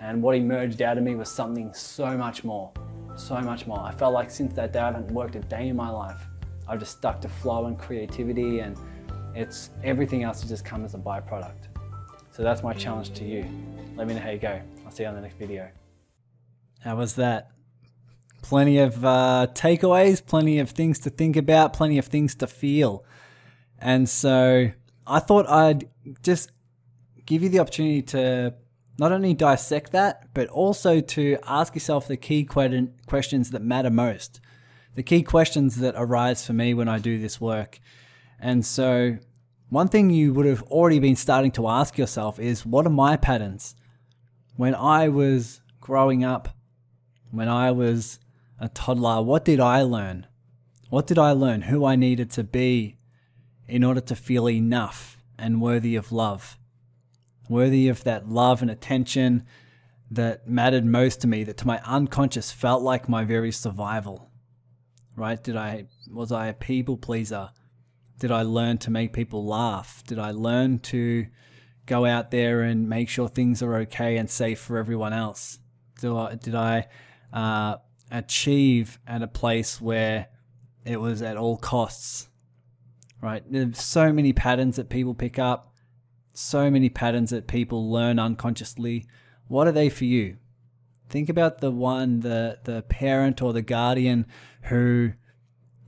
And 0.02 0.24
what 0.24 0.36
emerged 0.36 0.82
out 0.82 0.98
of 0.98 1.04
me 1.04 1.16
was 1.16 1.30
something 1.30 1.74
so 1.74 2.18
much 2.18 2.44
more, 2.44 2.72
so 3.18 3.40
much 3.42 3.68
more. 3.68 3.80
I 3.80 3.92
felt 3.92 4.14
like 4.14 4.32
since 4.32 4.54
that 4.54 4.72
day 4.72 4.80
I 4.80 4.86
haven't 4.92 5.12
worked 5.12 5.36
a 5.36 5.40
day 5.40 5.68
in 5.68 5.76
my 5.76 5.90
life. 5.90 6.22
I've 6.68 6.80
just 6.80 6.98
stuck 6.98 7.20
to 7.22 7.30
flow 7.30 7.66
and 7.66 7.78
creativity 7.78 8.60
and 8.60 8.78
it's 9.36 9.72
everything 9.84 10.24
else 10.24 10.42
has 10.42 10.50
just 10.50 10.64
come 10.64 10.86
as 10.86 10.94
a 10.94 10.98
byproduct. 10.98 11.68
So 12.32 12.44
that's 12.44 12.64
my 12.64 12.74
challenge 12.74 13.12
to 13.16 13.26
you. 13.26 13.46
Let 13.96 14.08
me 14.08 14.14
know 14.14 14.22
how 14.22 14.30
you 14.30 14.40
go. 14.40 14.62
I'll 14.86 14.92
see 14.92 15.04
you 15.04 15.10
on 15.10 15.16
the 15.16 15.22
next 15.22 15.38
video. 15.38 15.70
How 16.80 16.96
was 16.96 17.16
that? 17.16 17.52
Plenty 18.42 18.78
of 18.78 19.04
uh, 19.04 19.48
takeaways, 19.54 20.26
plenty 20.26 20.60
of 20.60 20.70
things 20.70 21.00
to 21.00 21.10
think 21.10 21.36
about, 21.36 21.74
plenty 21.74 21.98
of 21.98 22.06
things 22.06 22.36
to 22.36 22.48
feel. 22.48 23.04
And 23.80 24.08
so 24.08 24.72
I 25.06 25.20
thought 25.20 25.50
I'd 25.50 25.90
just 26.24 26.52
give 27.26 27.44
you 27.44 27.50
the 27.50 27.60
opportunity 27.60 28.02
to 28.04 28.54
not 29.00 29.12
only 29.12 29.34
dissect 29.34 29.92
that, 29.94 30.28
but 30.34 30.48
also 30.50 31.00
to 31.00 31.38
ask 31.48 31.74
yourself 31.74 32.08
the 32.08 32.18
key 32.18 32.44
questions 32.44 33.52
that 33.52 33.62
matter 33.62 33.90
most, 33.90 34.42
the 34.96 35.04
key 35.04 35.24
questions 35.24 35.78
that 35.78 35.96
arise 35.98 36.46
for 36.46 36.54
me 36.54 36.74
when 36.74 36.90
I 36.90 37.00
do 37.00 37.18
this 37.18 37.40
work. 37.40 37.80
And 38.40 38.66
so, 38.66 39.18
one 39.70 39.88
thing 39.88 40.10
you 40.10 40.34
would 40.34 40.46
have 40.46 40.64
already 40.64 41.00
been 41.00 41.16
starting 41.16 41.52
to 41.52 41.68
ask 41.68 41.98
yourself 41.98 42.40
is 42.40 42.66
what 42.66 42.86
are 42.86 42.92
my 42.92 43.16
patterns? 43.16 43.76
When 44.56 44.76
I 44.76 45.08
was 45.08 45.62
growing 45.80 46.24
up, 46.24 46.50
when 47.32 47.48
I 47.48 47.72
was 47.72 48.20
a 48.60 48.68
toddler, 48.68 49.22
what 49.22 49.46
did 49.46 49.60
I 49.60 49.84
learn? 49.84 50.28
What 50.90 51.08
did 51.08 51.18
I 51.18 51.32
learn? 51.32 51.64
Who 51.64 51.86
I 51.86 51.96
needed 51.96 52.32
to 52.32 52.44
be 52.44 52.98
in 53.68 53.84
order 53.84 54.02
to 54.02 54.16
feel 54.16 54.50
enough 54.50 55.18
and 55.38 55.62
worthy 55.62 55.96
of 55.96 56.12
love? 56.12 56.59
Worthy 57.50 57.90
of 57.90 58.06
that 58.06 58.30
love 58.30 58.62
and 58.62 58.72
attention 58.72 59.44
that 60.12 60.48
mattered 60.48 60.86
most 60.86 61.20
to 61.22 61.28
me, 61.28 61.44
that 61.44 61.58
to 61.58 61.68
my 61.68 61.82
unconscious 61.86 62.52
felt 62.52 62.82
like 62.82 63.10
my 63.10 63.26
very 63.26 63.52
survival. 63.52 64.30
Right? 65.16 65.44
Did 65.44 65.58
I 65.58 65.88
was 66.10 66.32
I 66.32 66.48
a 66.48 66.54
people 66.54 66.96
pleaser? 66.96 67.50
Did 68.20 68.32
I 68.32 68.44
learn 68.44 68.78
to 68.80 68.92
make 68.92 69.14
people 69.14 69.46
laugh? 69.46 70.04
Did 70.06 70.20
I 70.20 70.32
learn 70.32 70.80
to 70.80 71.28
go 71.86 72.06
out 72.06 72.32
there 72.32 72.62
and 72.62 72.88
make 72.88 73.10
sure 73.10 73.28
things 73.28 73.64
are 73.64 73.76
okay 73.78 74.18
and 74.18 74.30
safe 74.30 74.60
for 74.60 74.78
everyone 74.78 75.12
else? 75.12 75.60
Did 76.00 76.12
I, 76.12 76.36
did 76.36 76.56
I 76.56 76.88
uh, 77.34 77.78
achieve 78.12 79.00
at 79.08 79.22
a 79.22 79.28
place 79.28 79.82
where 79.82 80.28
it 80.86 81.02
was 81.02 81.22
at 81.22 81.38
all 81.38 81.58
costs? 81.58 82.30
Right? 83.22 83.44
There's 83.50 83.82
so 83.82 84.14
many 84.14 84.34
patterns 84.34 84.76
that 84.76 84.90
people 84.90 85.14
pick 85.14 85.40
up, 85.40 85.69
so 86.40 86.72
many 86.72 86.90
patterns 86.90 87.32
that 87.32 87.48
people 87.48 87.92
learn 87.92 88.18
unconsciously. 88.18 89.06
What 89.48 89.68
are 89.68 89.74
they 89.74 89.90
for 89.90 90.06
you? 90.06 90.38
Think 91.10 91.28
about 91.28 91.60
the 91.60 91.72
one, 91.72 92.22
the 92.22 92.60
the 92.64 92.82
parent 92.84 93.42
or 93.42 93.52
the 93.52 93.62
guardian 93.62 94.26
who 94.64 95.14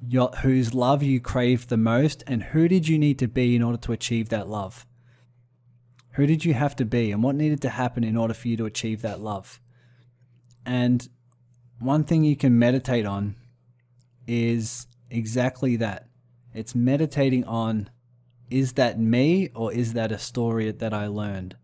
your, 0.06 0.30
whose 0.42 0.74
love 0.74 1.04
you 1.04 1.22
craved 1.22 1.70
the 1.70 1.78
most, 1.78 2.24
and 2.28 2.44
who 2.44 2.68
did 2.68 2.88
you 2.88 2.98
need 2.98 3.20
to 3.20 3.28
be 3.28 3.56
in 3.56 3.62
order 3.62 3.78
to 3.78 3.92
achieve 3.92 4.30
that 4.30 4.50
love? 4.50 4.86
Who 6.14 6.26
did 6.26 6.44
you 6.44 6.54
have 6.54 6.76
to 6.78 6.86
be, 6.86 7.12
and 7.12 7.24
what 7.24 7.36
needed 7.36 7.62
to 7.62 7.70
happen 7.70 8.04
in 8.04 8.18
order 8.18 8.34
for 8.34 8.48
you 8.48 8.58
to 8.58 8.66
achieve 8.66 9.02
that 9.04 9.22
love? 9.22 9.62
And 10.66 11.08
one 11.80 12.04
thing 12.04 12.24
you 12.24 12.36
can 12.36 12.60
meditate 12.60 13.06
on 13.06 13.36
is 14.28 14.88
exactly 15.10 15.76
that. 15.78 16.08
It's 16.54 16.76
meditating 16.76 17.46
on 17.46 17.90
is 18.52 18.74
that 18.74 19.00
me 19.00 19.50
or 19.56 19.72
is 19.72 19.94
that 19.94 20.12
a 20.12 20.20
story 20.20 20.72
that 20.72 20.94
I 20.94 21.08
learned? 21.08 21.56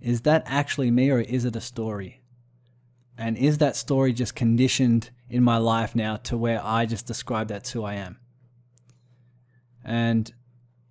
Is 0.00 0.22
that 0.22 0.42
actually 0.46 0.90
me 0.90 1.10
or 1.10 1.20
is 1.20 1.44
it 1.44 1.54
a 1.54 1.60
story? 1.60 2.22
And 3.18 3.36
is 3.36 3.58
that 3.58 3.76
story 3.76 4.12
just 4.12 4.34
conditioned 4.34 5.10
in 5.28 5.42
my 5.42 5.58
life 5.58 5.94
now 5.94 6.16
to 6.16 6.36
where 6.36 6.60
I 6.62 6.86
just 6.86 7.06
describe 7.06 7.48
that's 7.48 7.72
who 7.72 7.84
I 7.84 7.94
am? 7.94 8.18
And 9.84 10.32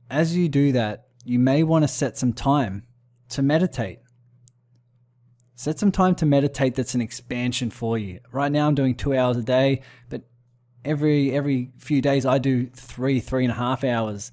as 0.10 0.36
you 0.36 0.48
do 0.48 0.72
that, 0.72 1.08
you 1.24 1.40
may 1.40 1.64
want 1.64 1.84
to 1.84 1.88
set 1.88 2.18
some 2.18 2.34
time 2.34 2.86
to 3.30 3.42
meditate. 3.42 4.00
Set 5.56 5.80
some 5.80 5.92
time 5.92 6.16
to 6.16 6.26
meditate 6.26 6.76
that's 6.76 6.96
an 6.96 7.02
expansion 7.02 7.72
for 7.72 7.98
you. 7.98 8.20
Right 8.32 8.52
now 8.52 8.68
I'm 8.68 8.76
doing 8.76 8.96
two 8.96 9.16
hours 9.16 9.38
a 9.38 9.44
day, 9.44 9.82
but 10.10 10.24
every 10.84 11.32
every 11.32 11.72
few 11.78 12.02
days 12.02 12.26
I 12.26 12.38
do 12.38 12.68
three, 12.68 13.20
three 13.20 13.44
and 13.44 13.52
a 13.52 13.56
half 13.56 13.84
hours 13.84 14.32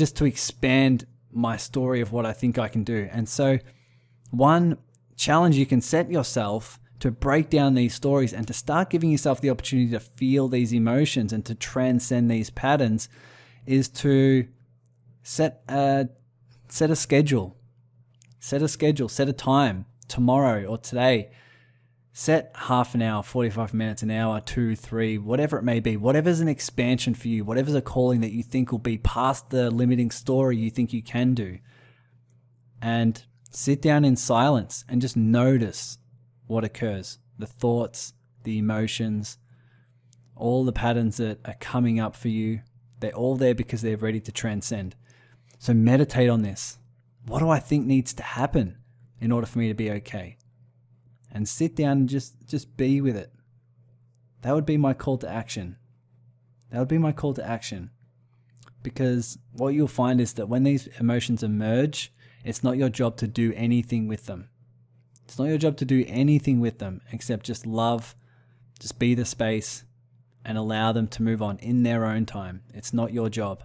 just 0.00 0.16
to 0.16 0.24
expand 0.24 1.06
my 1.30 1.58
story 1.58 2.00
of 2.00 2.10
what 2.10 2.24
I 2.24 2.32
think 2.32 2.58
I 2.58 2.68
can 2.68 2.84
do. 2.84 3.06
And 3.12 3.28
so 3.28 3.58
one 4.30 4.78
challenge 5.14 5.56
you 5.56 5.66
can 5.66 5.82
set 5.82 6.10
yourself 6.10 6.80
to 7.00 7.10
break 7.10 7.50
down 7.50 7.74
these 7.74 7.94
stories 7.94 8.32
and 8.32 8.46
to 8.46 8.54
start 8.54 8.88
giving 8.88 9.10
yourself 9.10 9.42
the 9.42 9.50
opportunity 9.50 9.90
to 9.90 10.00
feel 10.00 10.48
these 10.48 10.72
emotions 10.72 11.34
and 11.34 11.44
to 11.44 11.54
transcend 11.54 12.30
these 12.30 12.48
patterns 12.48 13.10
is 13.66 13.90
to 13.90 14.48
set 15.22 15.62
a 15.68 16.08
set 16.68 16.90
a 16.90 16.96
schedule. 16.96 17.58
Set 18.38 18.62
a 18.62 18.68
schedule. 18.68 19.10
Set 19.10 19.28
a 19.28 19.34
time. 19.34 19.84
Tomorrow 20.08 20.64
or 20.64 20.78
today 20.78 21.30
set 22.12 22.50
half 22.54 22.94
an 22.94 23.02
hour 23.02 23.22
45 23.22 23.72
minutes 23.72 24.02
an 24.02 24.10
hour 24.10 24.40
two 24.40 24.74
three 24.74 25.16
whatever 25.16 25.58
it 25.58 25.62
may 25.62 25.78
be 25.78 25.96
whatever's 25.96 26.40
an 26.40 26.48
expansion 26.48 27.14
for 27.14 27.28
you 27.28 27.44
whatever's 27.44 27.74
a 27.74 27.80
calling 27.80 28.20
that 28.20 28.32
you 28.32 28.42
think 28.42 28.72
will 28.72 28.80
be 28.80 28.98
past 28.98 29.50
the 29.50 29.70
limiting 29.70 30.10
story 30.10 30.56
you 30.56 30.70
think 30.70 30.92
you 30.92 31.02
can 31.02 31.34
do 31.34 31.58
and 32.82 33.24
sit 33.50 33.82
down 33.82 34.04
in 34.04 34.16
silence 34.16 34.84
and 34.88 35.00
just 35.00 35.16
notice 35.16 35.98
what 36.46 36.64
occurs 36.64 37.18
the 37.38 37.46
thoughts, 37.46 38.12
the 38.44 38.58
emotions, 38.58 39.38
all 40.36 40.64
the 40.64 40.72
patterns 40.72 41.16
that 41.16 41.38
are 41.44 41.56
coming 41.58 41.98
up 41.98 42.14
for 42.14 42.28
you. 42.28 42.60
They're 43.00 43.12
all 43.12 43.36
there 43.36 43.54
because 43.54 43.82
they're 43.82 43.96
ready 43.96 44.20
to 44.20 44.32
transcend. 44.32 44.94
So 45.58 45.72
meditate 45.72 46.28
on 46.28 46.42
this. 46.42 46.78
What 47.26 47.40
do 47.40 47.48
I 47.48 47.58
think 47.58 47.86
needs 47.86 48.12
to 48.14 48.22
happen 48.22 48.78
in 49.20 49.32
order 49.32 49.46
for 49.46 49.58
me 49.58 49.68
to 49.68 49.74
be 49.74 49.90
okay? 49.90 50.36
And 51.30 51.48
sit 51.48 51.76
down 51.76 51.98
and 51.98 52.08
just, 52.08 52.34
just 52.48 52.76
be 52.76 53.00
with 53.00 53.16
it. 53.16 53.32
That 54.42 54.54
would 54.54 54.66
be 54.66 54.76
my 54.76 54.94
call 54.94 55.18
to 55.18 55.28
action. 55.28 55.76
That 56.70 56.78
would 56.78 56.88
be 56.88 56.98
my 56.98 57.12
call 57.12 57.34
to 57.34 57.46
action. 57.46 57.90
Because 58.82 59.38
what 59.52 59.74
you'll 59.74 59.88
find 59.88 60.20
is 60.20 60.32
that 60.34 60.48
when 60.48 60.64
these 60.64 60.88
emotions 60.98 61.42
emerge, 61.42 62.12
it's 62.44 62.64
not 62.64 62.78
your 62.78 62.88
job 62.88 63.16
to 63.18 63.26
do 63.26 63.52
anything 63.54 64.08
with 64.08 64.26
them. 64.26 64.48
It's 65.24 65.38
not 65.38 65.48
your 65.48 65.58
job 65.58 65.76
to 65.76 65.84
do 65.84 66.04
anything 66.08 66.58
with 66.60 66.78
them 66.78 67.02
except 67.12 67.46
just 67.46 67.66
love, 67.66 68.16
just 68.80 68.98
be 68.98 69.14
the 69.14 69.24
space, 69.24 69.84
and 70.44 70.56
allow 70.56 70.92
them 70.92 71.06
to 71.08 71.22
move 71.22 71.42
on 71.42 71.58
in 71.58 71.82
their 71.82 72.04
own 72.04 72.26
time. 72.26 72.62
It's 72.72 72.92
not 72.92 73.12
your 73.12 73.28
job. 73.28 73.62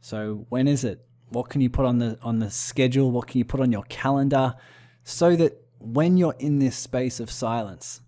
So 0.00 0.46
when 0.50 0.68
is 0.68 0.84
it? 0.84 1.04
What 1.30 1.48
can 1.48 1.60
you 1.60 1.70
put 1.70 1.86
on 1.86 1.98
the 1.98 2.18
on 2.22 2.38
the 2.38 2.50
schedule? 2.50 3.10
What 3.10 3.26
can 3.26 3.38
you 3.38 3.44
put 3.44 3.60
on 3.60 3.72
your 3.72 3.82
calendar 3.84 4.54
so 5.02 5.34
that 5.34 5.65
when 5.92 6.16
you're 6.16 6.34
in 6.38 6.58
this 6.58 6.76
space 6.76 7.20
of 7.20 7.30
silence, 7.30 8.00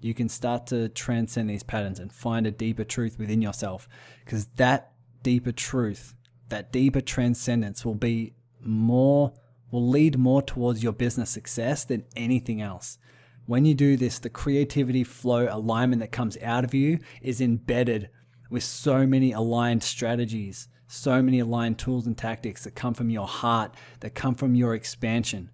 you 0.00 0.14
can 0.14 0.28
start 0.28 0.66
to 0.66 0.88
transcend 0.88 1.48
these 1.48 1.62
patterns 1.62 1.98
and 1.98 2.12
find 2.12 2.46
a 2.46 2.50
deeper 2.50 2.84
truth 2.84 3.18
within 3.18 3.40
yourself 3.40 3.88
because 4.24 4.46
that 4.56 4.92
deeper 5.22 5.52
truth, 5.52 6.14
that 6.48 6.72
deeper 6.72 7.00
transcendence 7.00 7.84
will 7.84 7.94
be 7.94 8.34
more 8.60 9.32
will 9.70 9.88
lead 9.88 10.18
more 10.18 10.42
towards 10.42 10.82
your 10.82 10.92
business 10.92 11.30
success 11.30 11.84
than 11.84 12.04
anything 12.14 12.60
else. 12.60 12.98
When 13.46 13.64
you 13.64 13.74
do 13.74 13.96
this, 13.96 14.18
the 14.18 14.28
creativity, 14.28 15.02
flow, 15.02 15.48
alignment 15.50 16.00
that 16.00 16.12
comes 16.12 16.36
out 16.42 16.62
of 16.62 16.74
you 16.74 16.98
is 17.22 17.40
embedded 17.40 18.10
with 18.50 18.62
so 18.62 19.06
many 19.06 19.32
aligned 19.32 19.82
strategies, 19.82 20.68
so 20.86 21.22
many 21.22 21.38
aligned 21.38 21.78
tools 21.78 22.06
and 22.06 22.18
tactics 22.18 22.64
that 22.64 22.74
come 22.74 22.92
from 22.92 23.08
your 23.08 23.26
heart, 23.26 23.74
that 24.00 24.14
come 24.14 24.34
from 24.34 24.54
your 24.54 24.74
expansion. 24.74 25.50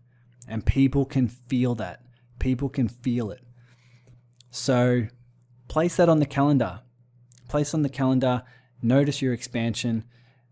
And 0.48 0.64
people 0.64 1.04
can 1.04 1.28
feel 1.28 1.74
that. 1.76 2.02
People 2.38 2.68
can 2.68 2.88
feel 2.88 3.30
it. 3.30 3.42
So 4.50 5.06
place 5.68 5.96
that 5.96 6.08
on 6.08 6.20
the 6.20 6.26
calendar. 6.26 6.80
Place 7.48 7.74
on 7.74 7.82
the 7.82 7.88
calendar 7.88 8.42
notice 8.82 9.22
your 9.22 9.32
expansion. 9.32 10.04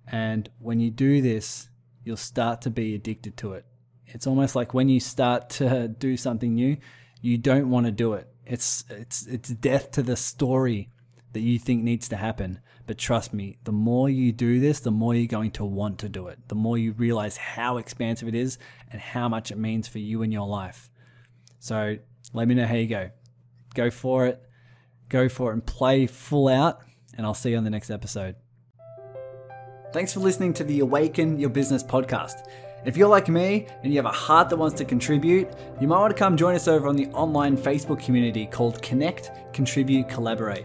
And 0.06 0.48
when 0.58 0.80
you 0.80 0.90
do 0.90 1.20
this, 1.20 1.68
you'll 2.04 2.16
start 2.16 2.60
to 2.62 2.70
be 2.70 2.94
addicted 2.94 3.36
to 3.38 3.52
it. 3.52 3.64
It's 4.06 4.26
almost 4.26 4.54
like 4.54 4.74
when 4.74 4.88
you 4.88 5.00
start 5.00 5.50
to 5.50 5.88
do 5.88 6.16
something 6.16 6.54
new, 6.54 6.76
you 7.20 7.38
don't 7.38 7.70
want 7.70 7.86
to 7.86 7.92
do 7.92 8.12
it. 8.12 8.28
It's 8.44 8.84
it's 8.88 9.26
it's 9.26 9.48
death 9.48 9.90
to 9.92 10.02
the 10.02 10.16
story 10.16 10.90
that 11.36 11.42
you 11.42 11.58
think 11.58 11.82
needs 11.82 12.08
to 12.08 12.16
happen. 12.16 12.60
But 12.86 12.96
trust 12.96 13.34
me, 13.34 13.58
the 13.64 13.72
more 13.72 14.08
you 14.08 14.32
do 14.32 14.58
this, 14.58 14.80
the 14.80 14.90
more 14.90 15.14
you're 15.14 15.26
going 15.26 15.50
to 15.50 15.66
want 15.66 15.98
to 15.98 16.08
do 16.08 16.28
it. 16.28 16.38
The 16.48 16.54
more 16.54 16.78
you 16.78 16.92
realize 16.92 17.36
how 17.36 17.76
expansive 17.76 18.26
it 18.26 18.34
is 18.34 18.56
and 18.90 19.02
how 19.02 19.28
much 19.28 19.50
it 19.50 19.58
means 19.58 19.86
for 19.86 19.98
you 19.98 20.22
in 20.22 20.32
your 20.32 20.46
life. 20.46 20.90
So 21.58 21.98
let 22.32 22.48
me 22.48 22.54
know 22.54 22.64
how 22.64 22.76
you 22.76 22.86
go. 22.86 23.10
Go 23.74 23.90
for 23.90 24.24
it. 24.24 24.42
Go 25.10 25.28
for 25.28 25.50
it 25.50 25.52
and 25.52 25.66
play 25.66 26.06
full 26.06 26.48
out. 26.48 26.80
And 27.18 27.26
I'll 27.26 27.34
see 27.34 27.50
you 27.50 27.58
on 27.58 27.64
the 27.64 27.70
next 27.70 27.90
episode. 27.90 28.36
Thanks 29.92 30.14
for 30.14 30.20
listening 30.20 30.54
to 30.54 30.64
the 30.64 30.80
Awaken 30.80 31.38
Your 31.38 31.50
Business 31.50 31.84
podcast. 31.84 32.48
If 32.86 32.96
you're 32.96 33.08
like 33.08 33.28
me 33.28 33.66
and 33.82 33.92
you 33.92 33.98
have 33.98 34.06
a 34.06 34.16
heart 34.16 34.48
that 34.48 34.56
wants 34.56 34.78
to 34.78 34.86
contribute, 34.86 35.50
you 35.82 35.86
might 35.86 35.98
want 35.98 36.16
to 36.16 36.18
come 36.18 36.34
join 36.34 36.54
us 36.54 36.66
over 36.66 36.88
on 36.88 36.96
the 36.96 37.08
online 37.08 37.58
Facebook 37.58 38.02
community 38.02 38.46
called 38.46 38.80
Connect, 38.80 39.32
Contribute, 39.52 40.08
Collaborate. 40.08 40.64